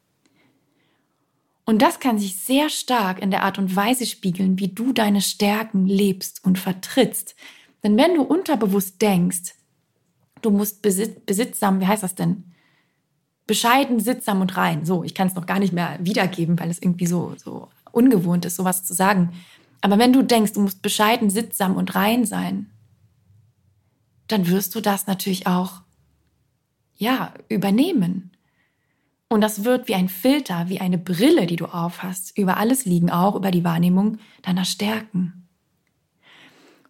Und 1.64 1.80
das 1.80 1.98
kann 1.98 2.18
sich 2.18 2.42
sehr 2.42 2.68
stark 2.68 3.20
in 3.22 3.30
der 3.30 3.42
Art 3.42 3.58
und 3.58 3.74
Weise 3.74 4.04
spiegeln, 4.06 4.58
wie 4.58 4.68
du 4.68 4.92
deine 4.92 5.22
Stärken 5.22 5.86
lebst 5.86 6.44
und 6.44 6.58
vertrittst. 6.58 7.34
Denn 7.82 7.96
wenn 7.96 8.14
du 8.14 8.22
unterbewusst 8.22 9.00
denkst, 9.00 9.54
du 10.44 10.50
musst 10.50 10.83
besittsam, 10.83 11.80
wie 11.80 11.87
heißt 11.87 12.02
das 12.02 12.14
denn? 12.14 12.44
Bescheiden, 13.46 14.00
sittsam 14.00 14.40
und 14.40 14.57
rein. 14.57 14.85
So, 14.85 15.04
ich 15.04 15.14
kann 15.14 15.28
es 15.28 15.35
noch 15.35 15.46
gar 15.46 15.59
nicht 15.59 15.72
mehr 15.72 15.98
wiedergeben, 16.00 16.59
weil 16.59 16.70
es 16.70 16.80
irgendwie 16.80 17.07
so, 17.07 17.35
so 17.37 17.68
ungewohnt 17.92 18.44
ist, 18.44 18.57
sowas 18.57 18.85
zu 18.85 18.94
sagen. 18.94 19.33
Aber 19.80 19.98
wenn 19.98 20.12
du 20.12 20.22
denkst, 20.22 20.54
du 20.54 20.61
musst 20.61 20.83
bescheiden, 20.83 21.30
sittsam 21.30 21.76
und 21.76 21.94
rein 21.94 22.24
sein, 22.24 22.70
dann 24.28 24.48
wirst 24.48 24.74
du 24.74 24.80
das 24.80 25.07
natürlich 25.07 25.46
auch, 25.46 25.83
ja, 26.96 27.35
übernehmen. 27.48 28.30
Und 29.28 29.40
das 29.40 29.64
wird 29.64 29.88
wie 29.88 29.94
ein 29.94 30.09
Filter, 30.09 30.68
wie 30.68 30.80
eine 30.80 30.96
Brille, 30.96 31.46
die 31.46 31.57
du 31.57 31.66
aufhast, 31.66 32.37
über 32.38 32.57
alles 32.57 32.85
liegen, 32.85 33.11
auch 33.11 33.35
über 33.35 33.50
die 33.50 33.64
Wahrnehmung 33.64 34.18
deiner 34.42 34.64
Stärken. 34.64 35.48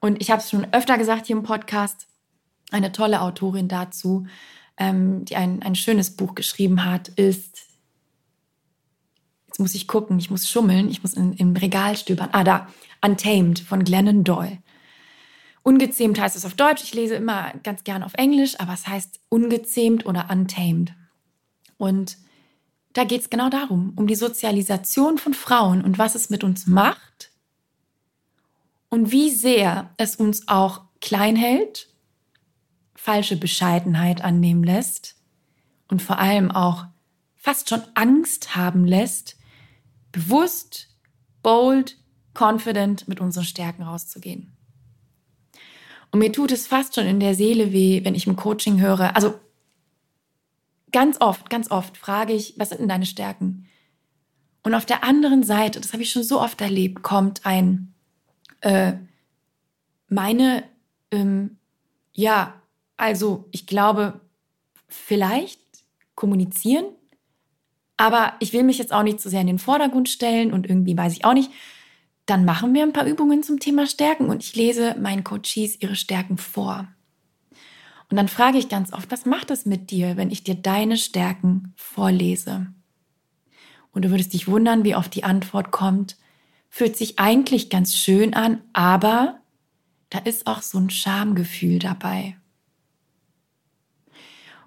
Und 0.00 0.20
ich 0.20 0.30
habe 0.30 0.40
es 0.40 0.50
schon 0.50 0.66
öfter 0.72 0.98
gesagt 0.98 1.26
hier 1.26 1.36
im 1.36 1.42
Podcast, 1.42 2.06
eine 2.74 2.92
tolle 2.92 3.22
Autorin 3.22 3.68
dazu, 3.68 4.26
ähm, 4.76 5.24
die 5.24 5.36
ein, 5.36 5.62
ein 5.62 5.76
schönes 5.76 6.10
Buch 6.10 6.34
geschrieben 6.34 6.84
hat, 6.84 7.08
ist, 7.08 7.62
jetzt 9.46 9.60
muss 9.60 9.74
ich 9.74 9.86
gucken, 9.86 10.18
ich 10.18 10.30
muss 10.30 10.50
schummeln, 10.50 10.90
ich 10.90 11.02
muss 11.02 11.14
in, 11.14 11.32
im 11.34 11.56
Regal 11.56 11.96
stöbern. 11.96 12.30
Ah, 12.32 12.44
da, 12.44 12.68
Untamed 13.00 13.60
von 13.60 13.84
Glennon 13.84 14.24
Doyle. 14.24 14.58
Ungezähmt 15.62 16.20
heißt 16.20 16.36
es 16.36 16.44
auf 16.44 16.54
Deutsch. 16.54 16.82
Ich 16.82 16.92
lese 16.92 17.14
immer 17.14 17.52
ganz 17.62 17.84
gern 17.84 18.02
auf 18.02 18.14
Englisch, 18.14 18.58
aber 18.60 18.74
es 18.74 18.86
heißt 18.86 19.20
ungezähmt 19.30 20.04
oder 20.04 20.28
untamed. 20.30 20.92
Und 21.78 22.18
da 22.92 23.04
geht 23.04 23.22
es 23.22 23.30
genau 23.30 23.48
darum, 23.48 23.92
um 23.96 24.06
die 24.06 24.14
Sozialisation 24.14 25.16
von 25.16 25.32
Frauen 25.32 25.82
und 25.82 25.98
was 25.98 26.14
es 26.14 26.28
mit 26.28 26.44
uns 26.44 26.66
macht 26.66 27.30
und 28.88 29.10
wie 29.10 29.30
sehr 29.30 29.90
es 29.96 30.16
uns 30.16 30.48
auch 30.48 30.82
klein 31.00 31.36
hält, 31.36 31.88
falsche 33.04 33.36
Bescheidenheit 33.36 34.24
annehmen 34.24 34.64
lässt 34.64 35.16
und 35.88 36.00
vor 36.00 36.18
allem 36.18 36.50
auch 36.50 36.86
fast 37.36 37.68
schon 37.68 37.82
Angst 37.92 38.56
haben 38.56 38.86
lässt, 38.86 39.36
bewusst, 40.10 40.88
bold, 41.42 41.98
confident 42.32 43.06
mit 43.06 43.20
unseren 43.20 43.44
Stärken 43.44 43.82
rauszugehen. 43.82 44.56
Und 46.12 46.20
mir 46.20 46.32
tut 46.32 46.50
es 46.50 46.66
fast 46.66 46.94
schon 46.94 47.04
in 47.04 47.20
der 47.20 47.34
Seele 47.34 47.74
weh, 47.74 48.02
wenn 48.04 48.14
ich 48.14 48.26
im 48.26 48.36
Coaching 48.36 48.80
höre. 48.80 49.14
Also 49.14 49.38
ganz 50.90 51.20
oft, 51.20 51.50
ganz 51.50 51.70
oft 51.70 51.98
frage 51.98 52.32
ich, 52.32 52.54
was 52.56 52.70
sind 52.70 52.80
denn 52.80 52.88
deine 52.88 53.04
Stärken? 53.04 53.68
Und 54.62 54.74
auf 54.74 54.86
der 54.86 55.04
anderen 55.04 55.42
Seite, 55.42 55.78
das 55.78 55.92
habe 55.92 56.02
ich 56.02 56.10
schon 56.10 56.24
so 56.24 56.40
oft 56.40 56.62
erlebt, 56.62 57.02
kommt 57.02 57.44
ein, 57.44 57.92
äh, 58.62 58.94
meine, 60.08 60.64
ähm, 61.10 61.58
ja, 62.14 62.62
also 62.96 63.48
ich 63.50 63.66
glaube, 63.66 64.20
vielleicht 64.88 65.60
kommunizieren, 66.14 66.86
aber 67.96 68.34
ich 68.40 68.52
will 68.52 68.62
mich 68.62 68.78
jetzt 68.78 68.92
auch 68.92 69.02
nicht 69.02 69.20
zu 69.20 69.28
sehr 69.28 69.40
in 69.40 69.46
den 69.46 69.58
Vordergrund 69.58 70.08
stellen 70.08 70.52
und 70.52 70.68
irgendwie 70.68 70.96
weiß 70.96 71.12
ich 71.12 71.24
auch 71.24 71.34
nicht, 71.34 71.50
dann 72.26 72.44
machen 72.44 72.72
wir 72.74 72.82
ein 72.82 72.92
paar 72.92 73.06
Übungen 73.06 73.42
zum 73.42 73.60
Thema 73.60 73.86
Stärken 73.86 74.28
und 74.28 74.42
ich 74.42 74.56
lese 74.56 74.96
meinen 74.98 75.24
Coaches 75.24 75.80
ihre 75.80 75.96
Stärken 75.96 76.38
vor. 76.38 76.88
Und 78.10 78.16
dann 78.16 78.28
frage 78.28 78.58
ich 78.58 78.68
ganz 78.68 78.92
oft, 78.92 79.10
was 79.10 79.26
macht 79.26 79.50
es 79.50 79.66
mit 79.66 79.90
dir, 79.90 80.16
wenn 80.16 80.30
ich 80.30 80.44
dir 80.44 80.54
deine 80.54 80.96
Stärken 80.96 81.72
vorlese? 81.76 82.68
Und 83.92 84.04
du 84.04 84.10
würdest 84.10 84.32
dich 84.32 84.48
wundern, 84.48 84.84
wie 84.84 84.96
oft 84.96 85.14
die 85.14 85.24
Antwort 85.24 85.70
kommt, 85.70 86.16
fühlt 86.68 86.96
sich 86.96 87.18
eigentlich 87.18 87.70
ganz 87.70 87.94
schön 87.94 88.34
an, 88.34 88.60
aber 88.72 89.40
da 90.10 90.18
ist 90.18 90.46
auch 90.46 90.62
so 90.62 90.78
ein 90.78 90.90
Schamgefühl 90.90 91.78
dabei. 91.78 92.36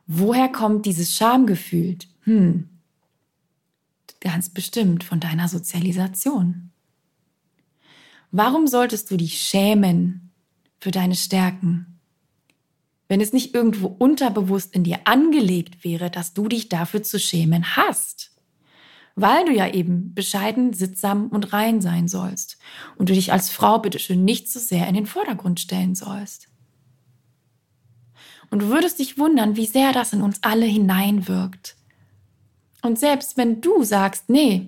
Woher 0.08 0.48
kommt 0.50 0.86
dieses 0.86 1.15
Schamgefühl? 1.15 1.98
Hm, 2.22 2.70
ganz 4.22 4.50
bestimmt 4.50 5.04
von 5.04 5.20
deiner 5.20 5.50
Sozialisation. 5.50 6.72
Warum 8.32 8.67
solltest 8.67 9.12
du 9.12 9.17
dich 9.17 9.41
schämen 9.41 10.32
für 10.80 10.91
deine 10.91 11.15
Stärken, 11.15 12.00
wenn 13.10 13.22
es 13.22 13.32
nicht 13.32 13.54
irgendwo 13.54 13.88
unterbewusst 13.88 14.74
in 14.74 14.84
dir 14.84 15.00
angelegt 15.06 15.84
wäre, 15.84 16.10
dass 16.10 16.34
du 16.34 16.48
dich 16.48 16.70
dafür 16.70 17.04
zu 17.04 17.20
schämen 17.20 17.76
hast? 17.76 18.32
Weil 19.15 19.46
du 19.46 19.52
ja 19.52 19.74
eben 19.74 20.13
bescheiden, 20.13 20.74
sittsam 20.74 21.28
und 21.28 21.52
rein 21.52 21.82
sein 21.82 22.08
sollst 22.08 22.60
und 22.98 23.10
du 23.10 23.13
dich 23.13 23.34
als 23.34 23.50
Frau 23.50 23.80
bitteschön 23.80 24.24
nicht 24.24 24.52
so 24.52 24.60
sehr 24.60 24.88
in 24.88 24.93
den 24.93 25.06
Vordergrund 25.06 25.60
stellen 25.60 25.96
sollst. 25.96 26.50
Und 28.49 28.60
du 28.60 28.67
würdest 28.69 28.99
dich 28.99 29.17
wundern, 29.17 29.55
wie 29.55 29.65
sehr 29.65 29.91
das 29.91 30.13
in 30.13 30.21
uns 30.21 30.39
alle 30.41 30.65
hineinwirkt. 30.65 31.75
Und 32.81 32.97
selbst 32.97 33.38
wenn 33.38 33.62
du 33.62 33.83
sagst, 33.83 34.29
nee, 34.29 34.67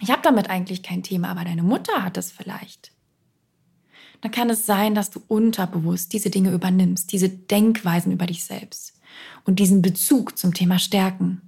ich 0.00 0.10
habe 0.10 0.22
damit 0.22 0.50
eigentlich 0.50 0.82
kein 0.82 1.02
Thema, 1.02 1.28
aber 1.28 1.44
deine 1.44 1.62
Mutter 1.62 2.04
hat 2.04 2.16
es 2.16 2.30
vielleicht. 2.30 2.92
Dann 4.20 4.30
kann 4.30 4.50
es 4.50 4.66
sein, 4.66 4.94
dass 4.94 5.10
du 5.10 5.22
unterbewusst 5.28 6.12
diese 6.12 6.30
Dinge 6.30 6.50
übernimmst, 6.52 7.12
diese 7.12 7.28
Denkweisen 7.28 8.12
über 8.12 8.26
dich 8.26 8.44
selbst 8.44 8.98
und 9.44 9.58
diesen 9.58 9.82
Bezug 9.82 10.36
zum 10.36 10.52
Thema 10.52 10.78
Stärken. 10.78 11.40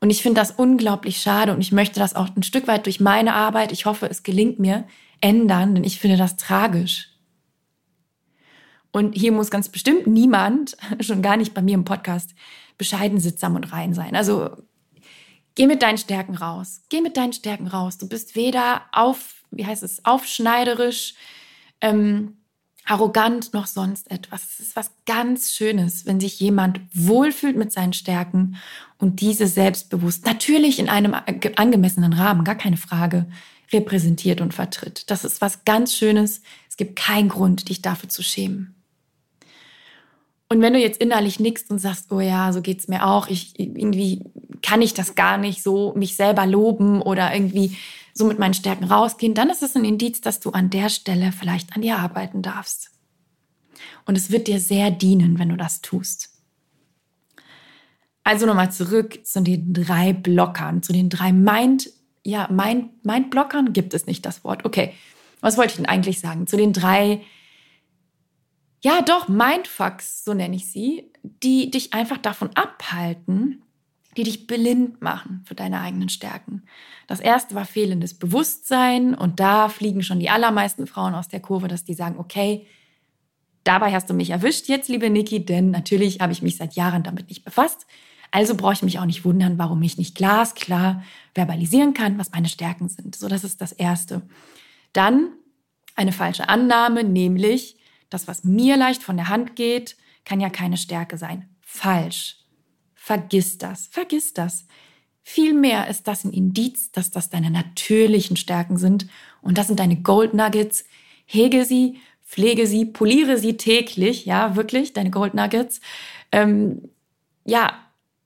Und 0.00 0.10
ich 0.10 0.22
finde 0.22 0.40
das 0.40 0.50
unglaublich 0.50 1.18
schade 1.18 1.54
und 1.54 1.60
ich 1.60 1.72
möchte 1.72 2.00
das 2.00 2.14
auch 2.14 2.28
ein 2.36 2.42
Stück 2.42 2.66
weit 2.66 2.84
durch 2.84 3.00
meine 3.00 3.34
Arbeit, 3.34 3.72
ich 3.72 3.86
hoffe, 3.86 4.06
es 4.10 4.22
gelingt 4.22 4.58
mir, 4.58 4.86
ändern, 5.20 5.74
denn 5.74 5.84
ich 5.84 5.98
finde 5.98 6.18
das 6.18 6.36
tragisch. 6.36 7.13
Und 8.94 9.16
hier 9.16 9.32
muss 9.32 9.50
ganz 9.50 9.68
bestimmt 9.68 10.06
niemand, 10.06 10.76
schon 11.00 11.20
gar 11.20 11.36
nicht 11.36 11.52
bei 11.52 11.62
mir 11.62 11.74
im 11.74 11.84
Podcast, 11.84 12.30
bescheiden, 12.78 13.18
sittsam 13.18 13.56
und 13.56 13.72
rein 13.72 13.92
sein. 13.92 14.14
Also 14.14 14.50
Geh 15.56 15.68
mit 15.68 15.82
deinen 15.82 15.98
Stärken 15.98 16.34
raus. 16.34 16.82
Geh 16.88 17.00
mit 17.00 17.16
deinen 17.16 17.32
Stärken 17.32 17.68
raus. 17.68 17.98
Du 17.98 18.08
bist 18.08 18.34
weder 18.34 18.82
auf, 18.90 19.44
wie 19.52 19.64
heißt 19.64 19.84
es, 19.84 20.04
aufschneiderisch, 20.04 21.14
ähm, 21.80 22.38
arrogant 22.84 23.54
noch 23.54 23.66
sonst 23.66 24.10
etwas. 24.10 24.44
Es 24.44 24.60
ist 24.60 24.76
was 24.76 24.90
ganz 25.06 25.52
Schönes, 25.52 26.06
wenn 26.06 26.18
sich 26.18 26.40
jemand 26.40 26.80
wohlfühlt 26.92 27.56
mit 27.56 27.72
seinen 27.72 27.92
Stärken 27.92 28.56
und 28.98 29.20
diese 29.20 29.46
selbstbewusst, 29.46 30.26
natürlich 30.26 30.80
in 30.80 30.88
einem 30.88 31.14
angemessenen 31.14 32.14
Rahmen, 32.14 32.42
gar 32.42 32.56
keine 32.56 32.76
Frage, 32.76 33.26
repräsentiert 33.72 34.40
und 34.40 34.54
vertritt. 34.54 35.08
Das 35.08 35.24
ist 35.24 35.40
was 35.40 35.64
ganz 35.64 35.94
Schönes. 35.94 36.42
Es 36.68 36.76
gibt 36.76 36.96
keinen 36.96 37.28
Grund, 37.28 37.68
dich 37.68 37.80
dafür 37.80 38.08
zu 38.08 38.24
schämen. 38.24 38.74
Und 40.54 40.60
wenn 40.60 40.72
du 40.72 40.78
jetzt 40.78 41.00
innerlich 41.00 41.40
nickst 41.40 41.68
und 41.72 41.80
sagst, 41.80 42.12
oh 42.12 42.20
ja, 42.20 42.52
so 42.52 42.62
geht's 42.62 42.86
mir 42.86 43.04
auch, 43.04 43.26
ich 43.26 43.58
irgendwie 43.58 44.22
kann 44.62 44.82
ich 44.82 44.94
das 44.94 45.16
gar 45.16 45.36
nicht 45.36 45.64
so 45.64 45.92
mich 45.96 46.14
selber 46.14 46.46
loben 46.46 47.02
oder 47.02 47.34
irgendwie 47.34 47.76
so 48.12 48.24
mit 48.24 48.38
meinen 48.38 48.54
Stärken 48.54 48.84
rausgehen, 48.84 49.34
dann 49.34 49.50
ist 49.50 49.64
es 49.64 49.74
ein 49.74 49.84
Indiz, 49.84 50.20
dass 50.20 50.38
du 50.38 50.50
an 50.50 50.70
der 50.70 50.90
Stelle 50.90 51.32
vielleicht 51.32 51.74
an 51.74 51.82
dir 51.82 51.98
arbeiten 51.98 52.40
darfst. 52.40 52.92
Und 54.06 54.16
es 54.16 54.30
wird 54.30 54.46
dir 54.46 54.60
sehr 54.60 54.92
dienen, 54.92 55.40
wenn 55.40 55.48
du 55.48 55.56
das 55.56 55.80
tust. 55.80 56.30
Also 58.22 58.46
nochmal 58.46 58.70
zurück 58.70 59.26
zu 59.26 59.42
den 59.42 59.74
drei 59.74 60.12
Blockern, 60.12 60.84
zu 60.84 60.92
den 60.92 61.08
drei 61.08 61.32
Mind, 61.32 61.90
ja, 62.22 62.48
Mind, 62.48 63.04
Mind-Blockern 63.04 63.72
gibt 63.72 63.92
es 63.92 64.06
nicht 64.06 64.24
das 64.24 64.44
Wort. 64.44 64.64
Okay, 64.64 64.94
was 65.40 65.56
wollte 65.56 65.72
ich 65.72 65.76
denn 65.78 65.86
eigentlich 65.86 66.20
sagen? 66.20 66.46
Zu 66.46 66.56
den 66.56 66.72
drei 66.72 67.22
ja 68.84 69.00
doch, 69.00 69.28
Mindfucks, 69.28 70.24
so 70.24 70.34
nenne 70.34 70.56
ich 70.56 70.70
sie, 70.70 71.10
die 71.22 71.70
dich 71.70 71.94
einfach 71.94 72.18
davon 72.18 72.50
abhalten, 72.54 73.62
die 74.16 74.24
dich 74.24 74.46
blind 74.46 75.00
machen 75.00 75.42
für 75.46 75.54
deine 75.54 75.80
eigenen 75.80 76.10
Stärken. 76.10 76.62
Das 77.06 77.18
erste 77.18 77.54
war 77.54 77.64
fehlendes 77.64 78.14
Bewusstsein 78.14 79.14
und 79.14 79.40
da 79.40 79.70
fliegen 79.70 80.02
schon 80.02 80.20
die 80.20 80.28
allermeisten 80.28 80.86
Frauen 80.86 81.14
aus 81.14 81.28
der 81.28 81.40
Kurve, 81.40 81.66
dass 81.66 81.84
die 81.84 81.94
sagen, 81.94 82.18
okay, 82.18 82.66
dabei 83.64 83.92
hast 83.92 84.10
du 84.10 84.14
mich 84.14 84.30
erwischt 84.30 84.68
jetzt, 84.68 84.88
liebe 84.88 85.08
Niki, 85.08 85.44
denn 85.44 85.70
natürlich 85.70 86.20
habe 86.20 86.32
ich 86.32 86.42
mich 86.42 86.58
seit 86.58 86.74
Jahren 86.74 87.02
damit 87.02 87.30
nicht 87.30 87.44
befasst. 87.44 87.86
Also 88.30 88.54
brauche 88.54 88.74
ich 88.74 88.82
mich 88.82 88.98
auch 88.98 89.06
nicht 89.06 89.24
wundern, 89.24 89.58
warum 89.58 89.80
ich 89.82 89.96
nicht 89.96 90.14
glasklar 90.14 91.02
verbalisieren 91.34 91.94
kann, 91.94 92.18
was 92.18 92.32
meine 92.32 92.48
Stärken 92.48 92.90
sind. 92.90 93.16
So, 93.16 93.28
das 93.28 93.44
ist 93.44 93.62
das 93.62 93.72
erste. 93.72 94.22
Dann 94.92 95.30
eine 95.96 96.12
falsche 96.12 96.48
Annahme, 96.50 97.02
nämlich, 97.02 97.78
das, 98.14 98.28
was 98.28 98.44
mir 98.44 98.76
leicht 98.76 99.02
von 99.02 99.16
der 99.16 99.28
Hand 99.28 99.56
geht, 99.56 99.96
kann 100.24 100.40
ja 100.40 100.48
keine 100.48 100.76
Stärke 100.76 101.18
sein. 101.18 101.48
Falsch. 101.60 102.38
Vergiss 102.94 103.58
das. 103.58 103.88
Vergiss 103.88 104.32
das. 104.32 104.66
Vielmehr 105.22 105.88
ist 105.88 106.06
das 106.06 106.24
ein 106.24 106.32
Indiz, 106.32 106.92
dass 106.92 107.10
das 107.10 107.28
deine 107.30 107.50
natürlichen 107.50 108.36
Stärken 108.36 108.78
sind. 108.78 109.06
Und 109.42 109.58
das 109.58 109.66
sind 109.66 109.80
deine 109.80 110.00
Gold 110.00 110.32
Nuggets. 110.34 110.84
Hege 111.26 111.64
sie, 111.64 111.98
pflege 112.24 112.66
sie, 112.66 112.84
poliere 112.84 113.38
sie 113.38 113.56
täglich. 113.56 114.24
Ja, 114.24 114.56
wirklich, 114.56 114.92
deine 114.92 115.10
Gold 115.10 115.34
Nuggets. 115.34 115.80
Ähm, 116.32 116.88
ja, 117.44 117.74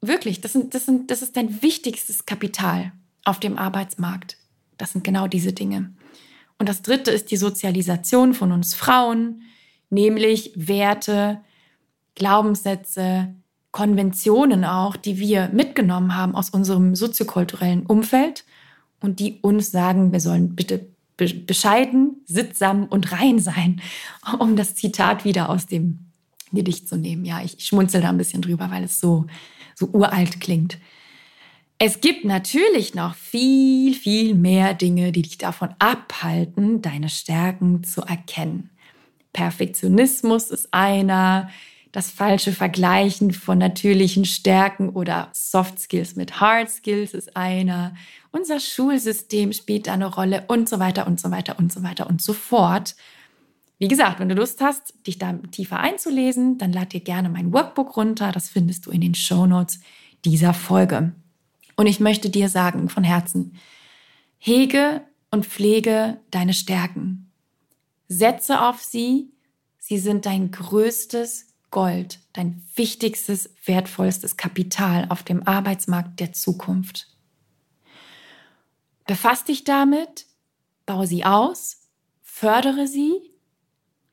wirklich, 0.01 0.41
das, 0.41 0.53
sind, 0.53 0.75
das, 0.75 0.87
sind, 0.87 1.11
das 1.11 1.23
ist 1.23 1.37
dein 1.37 1.63
wichtigstes 1.63 2.27
Kapital 2.27 2.93
auf 3.25 3.41
dem 3.41 3.59
Arbeitsmarkt. 3.59 4.37
Das 4.77 4.93
sind 4.93 5.03
genau 5.03 5.27
diese 5.27 5.53
Dinge. 5.53 5.93
Und 6.59 6.69
das 6.69 6.83
dritte 6.83 7.11
ist 7.11 7.31
die 7.31 7.37
Sozialisation 7.37 8.35
von 8.35 8.53
uns 8.53 8.75
Frauen, 8.75 9.43
nämlich 9.91 10.53
Werte, 10.55 11.41
Glaubenssätze, 12.15 13.35
Konventionen 13.71 14.65
auch, 14.65 14.97
die 14.97 15.19
wir 15.19 15.51
mitgenommen 15.53 16.17
haben 16.17 16.35
aus 16.35 16.51
unserem 16.51 16.95
soziokulturellen 16.95 17.87
Umfeld 17.87 18.45
und 19.01 19.21
die 19.21 19.39
uns 19.43 19.71
sagen, 19.71 20.13
wir 20.13 20.21
sollen 20.21 20.57
bitte 20.57 20.87
bescheiden, 21.17 22.23
sittsam 22.27 22.85
und 22.85 23.13
rein 23.13 23.39
sein, 23.39 23.81
um 24.39 24.57
das 24.57 24.75
Zitat 24.75 25.25
wieder 25.25 25.49
aus 25.51 25.67
dem 25.67 25.99
Gedicht 26.53 26.89
zu 26.89 26.97
nehmen. 26.97 27.25
Ja, 27.25 27.43
ich 27.43 27.65
schmunzel 27.65 28.01
da 28.01 28.09
ein 28.09 28.19
bisschen 28.19 28.43
drüber, 28.43 28.71
weil 28.71 28.85
es 28.85 29.01
so, 29.01 29.27
so 29.75 29.87
uralt 29.87 30.41
klingt. 30.41 30.79
Es 31.79 32.01
gibt 32.01 32.25
natürlich 32.25 32.95
noch 32.95 33.15
viel, 33.15 33.95
viel 33.95 34.35
mehr 34.35 34.75
Dinge, 34.75 35.13
die 35.13 35.23
dich 35.23 35.39
davon 35.39 35.69
abhalten, 35.79 36.83
deine 36.83 37.09
Stärken 37.09 37.85
zu 37.85 38.01
erkennen. 38.03 38.71
Perfektionismus 39.33 40.51
ist 40.51 40.69
einer, 40.73 41.51
das 41.93 42.11
falsche 42.11 42.53
Vergleichen 42.53 43.33
von 43.33 43.59
natürlichen 43.59 44.25
Stärken 44.25 44.91
oder 44.91 45.31
Soft 45.33 45.79
Skills 45.79 46.17
mit 46.17 46.41
Hard 46.41 46.71
Skills 46.71 47.15
ist 47.15 47.37
einer. 47.37 47.95
Unser 48.31 48.61
Schulsystem 48.61 49.53
spielt 49.53 49.89
eine 49.89 50.07
Rolle 50.07 50.45
und 50.49 50.69
so 50.69 50.79
weiter 50.79 51.07
und 51.07 51.19
so 51.19 51.31
weiter 51.31 51.59
und 51.59 51.73
so 51.73 51.83
weiter 51.83 52.07
und 52.09 52.21
so 52.21 52.35
fort. 52.35 52.95
Wie 53.79 53.89
gesagt, 53.89 54.21
wenn 54.21 54.29
du 54.29 54.35
Lust 54.35 54.61
hast, 54.61 54.95
dich 55.07 55.19
da 55.19 55.35
tiefer 55.51 55.79
einzulesen, 55.79 56.59
dann 56.59 56.73
lad 56.73 56.93
dir 56.93 57.01
gerne 57.01 57.29
mein 57.29 57.53
Workbook 57.53 57.97
runter. 57.97 58.33
Das 58.33 58.49
findest 58.49 58.87
du 58.87 58.91
in 58.91 59.01
den 59.01 59.15
Show 59.15 59.47
Notes 59.47 59.81
dieser 60.25 60.53
Folge. 60.53 61.13
Und 61.77 61.87
ich 61.87 62.01
möchte 62.01 62.29
dir 62.29 62.49
sagen 62.49 62.89
von 62.89 63.05
Herzen, 63.05 63.55
hege 64.39 65.03
und 65.31 65.47
pflege 65.47 66.19
deine 66.31 66.55
Stärken. 66.55 67.28
Setze 68.09 68.63
auf 68.63 68.83
sie. 68.83 69.31
Sie 69.79 69.99
sind 69.99 70.27
dein 70.27 70.51
größtes 70.51 71.47
Gold, 71.71 72.21
dein 72.33 72.63
wichtigstes, 72.75 73.51
wertvollstes 73.65 74.37
Kapital 74.37 75.07
auf 75.11 75.23
dem 75.23 75.47
Arbeitsmarkt 75.47 76.19
der 76.19 76.33
Zukunft. 76.33 77.09
Befass 79.07 79.45
dich 79.45 79.65
damit, 79.65 80.27
baue 80.87 81.07
sie 81.07 81.25
aus, 81.25 81.89
fördere 82.23 82.87
sie, 82.87 83.13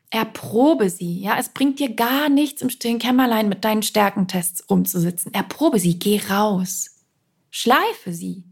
erprobe 0.10 0.90
sie. 0.90 1.20
Ja, 1.20 1.38
es 1.38 1.50
bringt 1.50 1.80
dir 1.80 1.94
gar 1.94 2.30
nichts 2.30 2.62
im 2.62 2.70
stillen 2.70 3.00
Kämmerlein 3.00 3.50
mit 3.50 3.66
deinen 3.66 3.84
Stärkentests 3.84 4.70
rumzusitzen. 4.70 5.34
Erprobe 5.34 5.80
sie, 5.80 6.00
geh 6.00 6.22
raus. 6.30 7.04
Schleife 7.52 8.14
sie. 8.14 8.46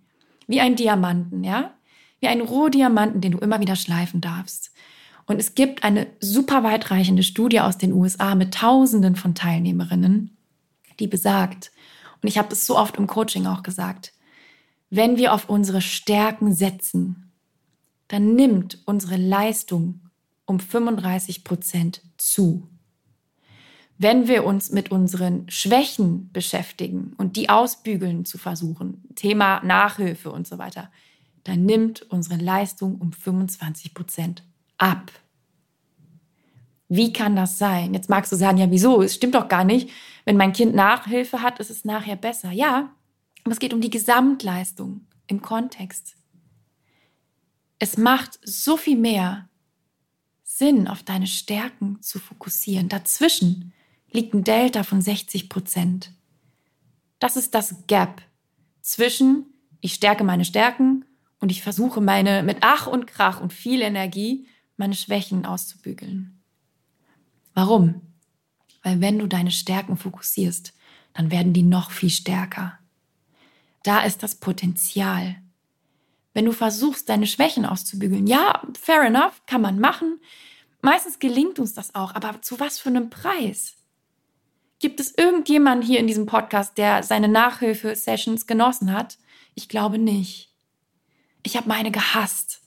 Wie 0.48 0.60
ein 0.60 0.76
Diamanten, 0.76 1.44
ja? 1.44 1.74
Wie 2.20 2.28
ein 2.28 2.42
Rohdiamanten, 2.42 3.22
den 3.22 3.34
du 3.34 3.38
immer 3.38 3.60
wieder 3.60 3.76
schleifen 3.76 4.22
darfst. 4.22 4.73
Und 5.26 5.40
es 5.40 5.56
gibt 5.56 5.84
eine 5.84 6.08
super 6.20 6.64
weitreichende 6.64 7.24
Studie 7.24 7.62
aus 7.62 7.78
den 7.78 7.94
USA 7.94 8.36
mit 8.36 8.54
Tausenden 8.54 9.16
von 9.16 9.36
Teilnehmerinnen, 9.36 10.36
die 11.00 11.08
besagt, 11.08 11.72
und 12.22 12.28
ich 12.28 12.38
habe 12.38 12.50
das 12.50 12.66
so 12.66 12.78
oft 12.78 12.98
im 12.98 13.08
Coaching 13.08 13.48
auch 13.48 13.64
gesagt, 13.64 14.14
wenn 14.90 15.18
wir 15.18 15.34
auf 15.34 15.50
unsere 15.50 15.82
Stärken 15.82 16.54
setzen, 16.54 17.32
dann 18.08 18.36
nimmt 18.36 18.80
unsere 18.86 19.18
Leistung 19.18 20.02
um 20.46 20.60
35 20.60 21.44
Prozent 21.44 22.02
zu. 22.18 22.70
Wenn 23.98 24.28
wir 24.28 24.46
uns 24.46 24.72
mit 24.72 24.92
unseren 24.92 25.50
Schwächen 25.50 26.32
beschäftigen 26.32 27.14
und 27.18 27.38
die 27.38 27.50
ausbügeln 27.50 28.26
zu 28.26 28.38
versuchen, 28.38 29.04
Thema 29.16 29.64
Nachhilfe 29.64 30.32
und 30.32 30.48
so 30.48 30.58
weiter, 30.58 30.92
dann 31.44 31.66
nimmt 31.66 32.04
unsere 32.04 32.38
Leistung 32.38 32.96
um 32.96 33.14
25 33.14 33.94
Prozent 33.94 34.44
ab. 34.78 35.12
Wie 36.88 37.12
kann 37.14 37.36
das 37.36 37.58
sein? 37.58 37.94
Jetzt 37.94 38.10
magst 38.10 38.32
du 38.32 38.36
sagen, 38.36 38.58
ja, 38.58 38.70
wieso? 38.70 39.02
Es 39.02 39.16
stimmt 39.16 39.36
doch 39.36 39.48
gar 39.48 39.64
nicht. 39.64 39.90
Wenn 40.26 40.38
mein 40.38 40.54
Kind 40.54 40.76
Nachhilfe 40.76 41.42
hat, 41.42 41.60
ist 41.60 41.70
es 41.70 41.86
nachher 41.86 42.16
besser. 42.16 42.52
Ja, 42.52 42.94
aber 43.44 43.52
es 43.52 43.60
geht 43.60 43.74
um 43.74 43.82
die 43.82 43.90
Gesamtleistung 43.90 45.08
im 45.28 45.42
Kontext. 45.42 46.16
Es 47.80 47.98
macht 47.98 48.40
so 48.44 48.78
viel 48.78 48.98
mehr 48.98 49.50
Sinn, 50.44 50.88
auf 50.88 51.04
deine 51.04 51.28
Stärken 51.28 52.02
zu 52.02 52.20
fokussieren. 52.20 52.90
Dazwischen 52.90 53.74
liegt 54.12 54.34
ein 54.34 54.44
Delta 54.44 54.84
von 54.84 55.02
60 55.02 55.50
Prozent. 55.50 56.12
Das 57.20 57.36
ist 57.36 57.56
das 57.56 57.88
Gap 57.88 58.22
zwischen 58.82 59.46
ich 59.84 59.96
stärke 59.96 60.24
meine 60.24 60.46
Stärken 60.46 61.04
und 61.42 61.52
ich 61.52 61.62
versuche 61.62 62.00
meine 62.00 62.42
mit 62.42 62.60
Ach 62.62 62.88
und 62.88 63.06
Krach 63.06 63.42
und 63.42 63.52
viel 63.52 63.82
Energie 63.82 64.48
meine 64.78 64.96
Schwächen 64.96 65.46
auszubügeln. 65.46 66.42
Warum? 67.54 68.02
Weil 68.82 69.02
wenn 69.02 69.20
du 69.20 69.28
deine 69.28 69.52
Stärken 69.52 69.98
fokussierst, 69.98 70.74
dann 71.14 71.32
werden 71.32 71.54
die 71.54 71.64
noch 71.64 71.92
viel 71.92 72.10
stärker. 72.10 72.80
Da 73.84 74.04
ist 74.04 74.24
das 74.24 74.36
Potenzial. 74.36 75.36
Wenn 76.34 76.46
du 76.46 76.52
versuchst, 76.52 77.10
deine 77.10 77.28
Schwächen 77.28 77.66
auszubügeln, 77.66 78.28
ja, 78.28 78.62
fair 78.80 79.04
enough, 79.04 79.46
kann 79.46 79.62
man 79.62 79.80
machen. 79.80 80.20
Meistens 80.82 81.20
gelingt 81.20 81.60
uns 81.60 81.74
das 81.74 81.94
auch, 81.96 82.16
aber 82.16 82.42
zu 82.42 82.60
was 82.60 82.80
für 82.80 82.90
einem 82.90 83.10
Preis? 83.10 83.76
Gibt 84.80 85.00
es 85.00 85.18
irgendjemanden 85.18 85.86
hier 85.86 86.00
in 86.00 86.08
diesem 86.08 86.26
Podcast, 86.26 86.78
der 86.78 87.04
seine 87.04 87.30
Nachhilfe-Sessions 87.30 88.48
genossen 88.48 88.92
hat? 88.92 89.18
Ich 89.56 89.70
glaube 89.70 89.98
nicht. 89.98 90.52
Ich 91.44 91.56
habe 91.56 91.70
meine 91.70 91.92
gehasst. 91.92 92.63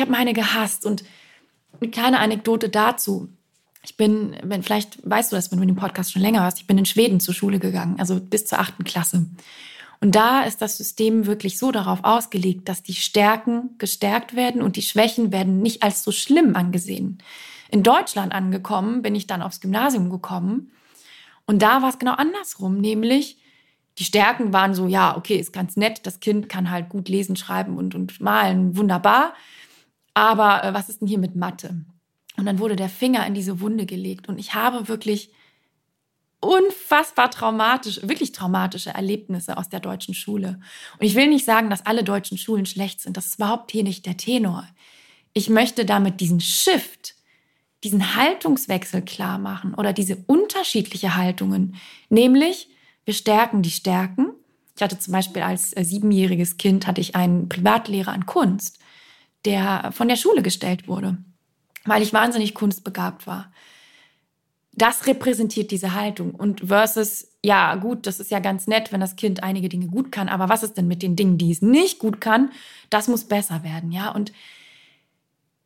Ich 0.00 0.02
habe 0.02 0.12
meine 0.12 0.32
gehasst 0.32 0.86
und 0.86 1.04
eine 1.78 1.90
kleine 1.90 2.20
Anekdote 2.20 2.70
dazu. 2.70 3.28
Ich 3.82 3.98
bin, 3.98 4.34
wenn 4.42 4.62
vielleicht 4.62 4.98
weißt 5.02 5.30
du 5.30 5.36
das, 5.36 5.52
wenn 5.52 5.60
du 5.60 5.66
den 5.66 5.76
Podcast 5.76 6.10
schon 6.10 6.22
länger 6.22 6.42
hast, 6.42 6.58
ich 6.58 6.66
bin 6.66 6.78
in 6.78 6.86
Schweden 6.86 7.20
zur 7.20 7.34
Schule 7.34 7.58
gegangen, 7.58 7.96
also 7.98 8.18
bis 8.18 8.46
zur 8.46 8.60
achten 8.60 8.84
Klasse. 8.84 9.26
Und 10.00 10.14
da 10.14 10.44
ist 10.44 10.62
das 10.62 10.78
System 10.78 11.26
wirklich 11.26 11.58
so 11.58 11.70
darauf 11.70 11.98
ausgelegt, 12.02 12.66
dass 12.70 12.82
die 12.82 12.94
Stärken 12.94 13.76
gestärkt 13.76 14.34
werden 14.34 14.62
und 14.62 14.76
die 14.76 14.82
Schwächen 14.82 15.32
werden 15.32 15.60
nicht 15.60 15.82
als 15.82 16.02
so 16.02 16.12
schlimm 16.12 16.56
angesehen. 16.56 17.18
In 17.70 17.82
Deutschland 17.82 18.32
angekommen, 18.32 19.02
bin 19.02 19.14
ich 19.14 19.26
dann 19.26 19.42
aufs 19.42 19.60
Gymnasium 19.60 20.08
gekommen. 20.08 20.72
Und 21.44 21.60
da 21.60 21.82
war 21.82 21.90
es 21.90 21.98
genau 21.98 22.14
andersrum, 22.14 22.78
nämlich 22.78 23.36
die 23.98 24.04
Stärken 24.04 24.54
waren 24.54 24.74
so, 24.74 24.86
ja, 24.86 25.14
okay, 25.14 25.36
ist 25.36 25.52
ganz 25.52 25.76
nett, 25.76 26.06
das 26.06 26.20
Kind 26.20 26.48
kann 26.48 26.70
halt 26.70 26.88
gut 26.88 27.10
lesen, 27.10 27.36
schreiben 27.36 27.76
und, 27.76 27.94
und 27.94 28.18
malen, 28.18 28.78
wunderbar. 28.78 29.34
Aber 30.14 30.64
äh, 30.64 30.74
was 30.74 30.88
ist 30.88 31.00
denn 31.00 31.08
hier 31.08 31.18
mit 31.18 31.36
Mathe? 31.36 31.84
Und 32.36 32.46
dann 32.46 32.58
wurde 32.58 32.76
der 32.76 32.88
Finger 32.88 33.26
in 33.26 33.34
diese 33.34 33.60
Wunde 33.60 33.86
gelegt. 33.86 34.28
Und 34.28 34.38
ich 34.38 34.54
habe 34.54 34.88
wirklich 34.88 35.30
unfassbar 36.40 37.30
traumatische, 37.30 38.08
wirklich 38.08 38.32
traumatische 38.32 38.90
Erlebnisse 38.90 39.56
aus 39.56 39.68
der 39.68 39.80
deutschen 39.80 40.14
Schule. 40.14 40.58
Und 40.98 41.06
ich 41.06 41.14
will 41.14 41.28
nicht 41.28 41.44
sagen, 41.44 41.70
dass 41.70 41.84
alle 41.84 42.02
deutschen 42.02 42.38
Schulen 42.38 42.66
schlecht 42.66 43.00
sind. 43.00 43.16
Das 43.16 43.26
ist 43.26 43.34
überhaupt 43.36 43.70
hier 43.70 43.82
nicht 43.82 44.06
der 44.06 44.16
Tenor. 44.16 44.66
Ich 45.34 45.50
möchte 45.50 45.84
damit 45.84 46.20
diesen 46.20 46.40
Shift, 46.40 47.14
diesen 47.84 48.16
Haltungswechsel 48.16 49.02
klar 49.02 49.38
machen 49.38 49.74
oder 49.74 49.92
diese 49.92 50.16
unterschiedliche 50.26 51.14
Haltungen. 51.14 51.76
Nämlich, 52.08 52.68
wir 53.04 53.14
stärken 53.14 53.62
die 53.62 53.70
Stärken. 53.70 54.28
Ich 54.76 54.82
hatte 54.82 54.98
zum 54.98 55.12
Beispiel 55.12 55.42
als 55.42 55.76
äh, 55.76 55.84
siebenjähriges 55.84 56.56
Kind 56.56 56.86
hatte 56.86 57.02
ich 57.02 57.14
einen 57.14 57.48
Privatlehrer 57.48 58.12
an 58.12 58.24
Kunst, 58.24 58.78
der 59.44 59.90
von 59.92 60.08
der 60.08 60.16
Schule 60.16 60.42
gestellt 60.42 60.88
wurde 60.88 61.18
weil 61.84 62.02
ich 62.02 62.12
wahnsinnig 62.12 62.54
kunstbegabt 62.54 63.26
war. 63.26 63.52
Das 64.72 65.06
repräsentiert 65.06 65.70
diese 65.70 65.94
Haltung 65.94 66.34
und 66.34 66.68
versus, 66.68 67.28
ja 67.44 67.74
gut, 67.74 68.06
das 68.06 68.20
ist 68.20 68.30
ja 68.30 68.38
ganz 68.38 68.66
nett, 68.66 68.92
wenn 68.92 69.00
das 69.00 69.16
Kind 69.16 69.42
einige 69.42 69.68
Dinge 69.68 69.88
gut 69.88 70.12
kann, 70.12 70.28
aber 70.28 70.48
was 70.48 70.62
ist 70.62 70.76
denn 70.76 70.86
mit 70.86 71.02
den 71.02 71.16
Dingen, 71.16 71.38
die 71.38 71.50
es 71.50 71.60
nicht 71.60 71.98
gut 71.98 72.20
kann? 72.20 72.50
Das 72.88 73.08
muss 73.08 73.24
besser 73.24 73.64
werden, 73.64 73.90
ja. 73.90 74.10
Und 74.10 74.32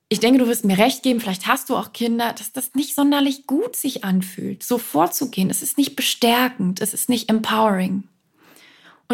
ich 0.09 0.21
denke, 0.21 0.39
du 0.39 0.47
wirst 0.47 0.65
mir 0.65 0.79
recht 0.79 1.03
geben, 1.03 1.21
vielleicht 1.21 1.47
hast 1.47 1.69
du 1.69 1.77
auch 1.77 1.93
Kinder, 1.93 2.33
dass 2.33 2.53
das 2.53 2.75
nicht 2.75 2.95
sonderlich 2.95 3.47
gut 3.47 3.77
sich 3.77 4.05
anfühlt, 4.05 4.63
so 4.63 4.79
vorzugehen. 4.79 5.51
Es 5.51 5.63
ist 5.63 5.77
nicht 5.77 5.97
bestärkend, 5.97 6.81
es 6.81 6.95
ist 6.95 7.09
nicht 7.09 7.29
empowering. 7.29 8.05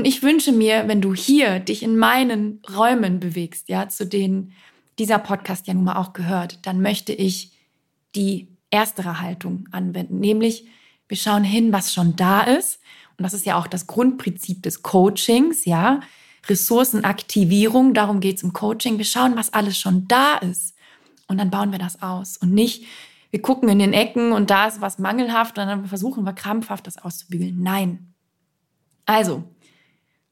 Und 0.00 0.06
ich 0.06 0.22
wünsche 0.22 0.50
mir, 0.50 0.88
wenn 0.88 1.02
du 1.02 1.12
hier 1.12 1.60
dich 1.60 1.82
in 1.82 1.98
meinen 1.98 2.62
Räumen 2.74 3.20
bewegst, 3.20 3.68
ja, 3.68 3.90
zu 3.90 4.06
denen 4.06 4.54
dieser 4.98 5.18
Podcast 5.18 5.66
ja 5.66 5.74
nun 5.74 5.84
mal 5.84 5.96
auch 5.96 6.14
gehört, 6.14 6.58
dann 6.62 6.80
möchte 6.80 7.12
ich 7.12 7.52
die 8.14 8.48
erstere 8.70 9.20
Haltung 9.20 9.68
anwenden, 9.72 10.18
nämlich 10.18 10.66
wir 11.06 11.18
schauen 11.18 11.44
hin, 11.44 11.70
was 11.74 11.92
schon 11.92 12.16
da 12.16 12.40
ist. 12.40 12.80
Und 13.18 13.24
das 13.24 13.34
ist 13.34 13.44
ja 13.44 13.58
auch 13.58 13.66
das 13.66 13.88
Grundprinzip 13.88 14.62
des 14.62 14.82
Coachings, 14.82 15.66
ja. 15.66 16.00
Ressourcenaktivierung, 16.48 17.92
darum 17.92 18.20
geht 18.20 18.38
es 18.38 18.42
im 18.42 18.54
Coaching. 18.54 18.96
Wir 18.96 19.04
schauen, 19.04 19.36
was 19.36 19.52
alles 19.52 19.76
schon 19.76 20.08
da 20.08 20.38
ist. 20.38 20.74
Und 21.28 21.36
dann 21.36 21.50
bauen 21.50 21.72
wir 21.72 21.78
das 21.78 22.00
aus. 22.00 22.38
Und 22.38 22.54
nicht, 22.54 22.86
wir 23.32 23.42
gucken 23.42 23.68
in 23.68 23.78
den 23.78 23.92
Ecken 23.92 24.32
und 24.32 24.48
da 24.48 24.66
ist 24.66 24.80
was 24.80 24.98
mangelhaft 24.98 25.58
und 25.58 25.66
dann 25.66 25.84
versuchen 25.84 26.24
wir 26.24 26.32
krampfhaft 26.32 26.86
das 26.86 26.96
auszubügeln. 26.96 27.62
Nein. 27.62 28.14
Also, 29.04 29.44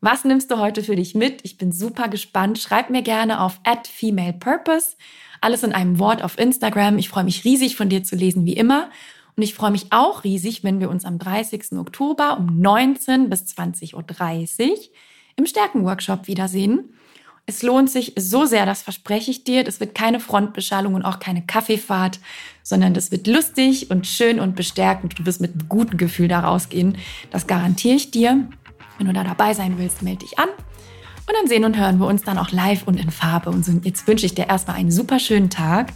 was 0.00 0.24
nimmst 0.24 0.50
du 0.50 0.58
heute 0.58 0.82
für 0.82 0.96
dich 0.96 1.14
mit? 1.14 1.40
Ich 1.42 1.58
bin 1.58 1.72
super 1.72 2.08
gespannt. 2.08 2.58
Schreib 2.58 2.90
mir 2.90 3.02
gerne 3.02 3.40
auf 3.40 3.60
@femalepurpose. 3.64 4.96
Alles 5.40 5.62
in 5.62 5.72
einem 5.72 5.98
Wort 5.98 6.22
auf 6.22 6.38
Instagram. 6.38 6.98
Ich 6.98 7.08
freue 7.08 7.24
mich 7.24 7.44
riesig 7.44 7.76
von 7.76 7.88
dir 7.88 8.04
zu 8.04 8.14
lesen 8.16 8.44
wie 8.44 8.54
immer. 8.54 8.90
Und 9.36 9.42
ich 9.42 9.54
freue 9.54 9.70
mich 9.70 9.86
auch 9.90 10.24
riesig, 10.24 10.64
wenn 10.64 10.80
wir 10.80 10.90
uns 10.90 11.04
am 11.04 11.18
30. 11.18 11.78
Oktober 11.78 12.38
um 12.38 12.60
19 12.60 13.30
bis 13.30 13.42
20.30 13.44 13.94
Uhr 13.94 14.76
im 15.36 15.46
Stärkenworkshop 15.46 16.26
wiedersehen. 16.26 16.92
Es 17.46 17.62
lohnt 17.62 17.88
sich 17.88 18.12
so 18.18 18.44
sehr, 18.44 18.66
das 18.66 18.82
verspreche 18.82 19.30
ich 19.30 19.42
dir. 19.42 19.64
Das 19.64 19.80
wird 19.80 19.94
keine 19.94 20.20
Frontbeschallung 20.20 20.94
und 20.94 21.04
auch 21.04 21.18
keine 21.18 21.46
Kaffeefahrt, 21.46 22.20
sondern 22.62 22.94
das 22.94 23.10
wird 23.10 23.26
lustig 23.26 23.90
und 23.90 24.06
schön 24.06 24.38
und 24.38 24.54
bestärkend. 24.54 25.18
Du 25.18 25.24
wirst 25.24 25.40
mit 25.40 25.52
einem 25.52 25.68
guten 25.68 25.96
Gefühl 25.96 26.28
da 26.28 26.40
rausgehen. 26.40 26.98
Das 27.30 27.46
garantiere 27.46 27.96
ich 27.96 28.10
dir. 28.10 28.48
Wenn 28.98 29.06
du 29.06 29.12
da 29.12 29.24
dabei 29.24 29.54
sein 29.54 29.78
willst, 29.78 30.02
melde 30.02 30.26
dich 30.26 30.38
an. 30.38 30.48
Und 30.48 31.36
dann 31.38 31.46
sehen 31.46 31.64
und 31.64 31.76
hören 31.76 31.98
wir 31.98 32.06
uns 32.06 32.22
dann 32.22 32.38
auch 32.38 32.52
live 32.52 32.86
und 32.86 32.98
in 32.98 33.10
Farbe. 33.10 33.50
Und 33.50 33.66
jetzt 33.84 34.06
wünsche 34.06 34.26
ich 34.26 34.34
dir 34.34 34.48
erstmal 34.48 34.76
einen 34.76 34.90
super 34.90 35.18
schönen 35.18 35.50
Tag 35.50 35.92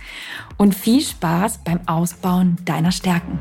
und 0.59 0.75
viel 0.75 1.01
Spaß 1.01 1.61
beim 1.65 1.81
Ausbauen 1.89 2.59
deiner 2.65 2.93
Stärken. 2.93 3.39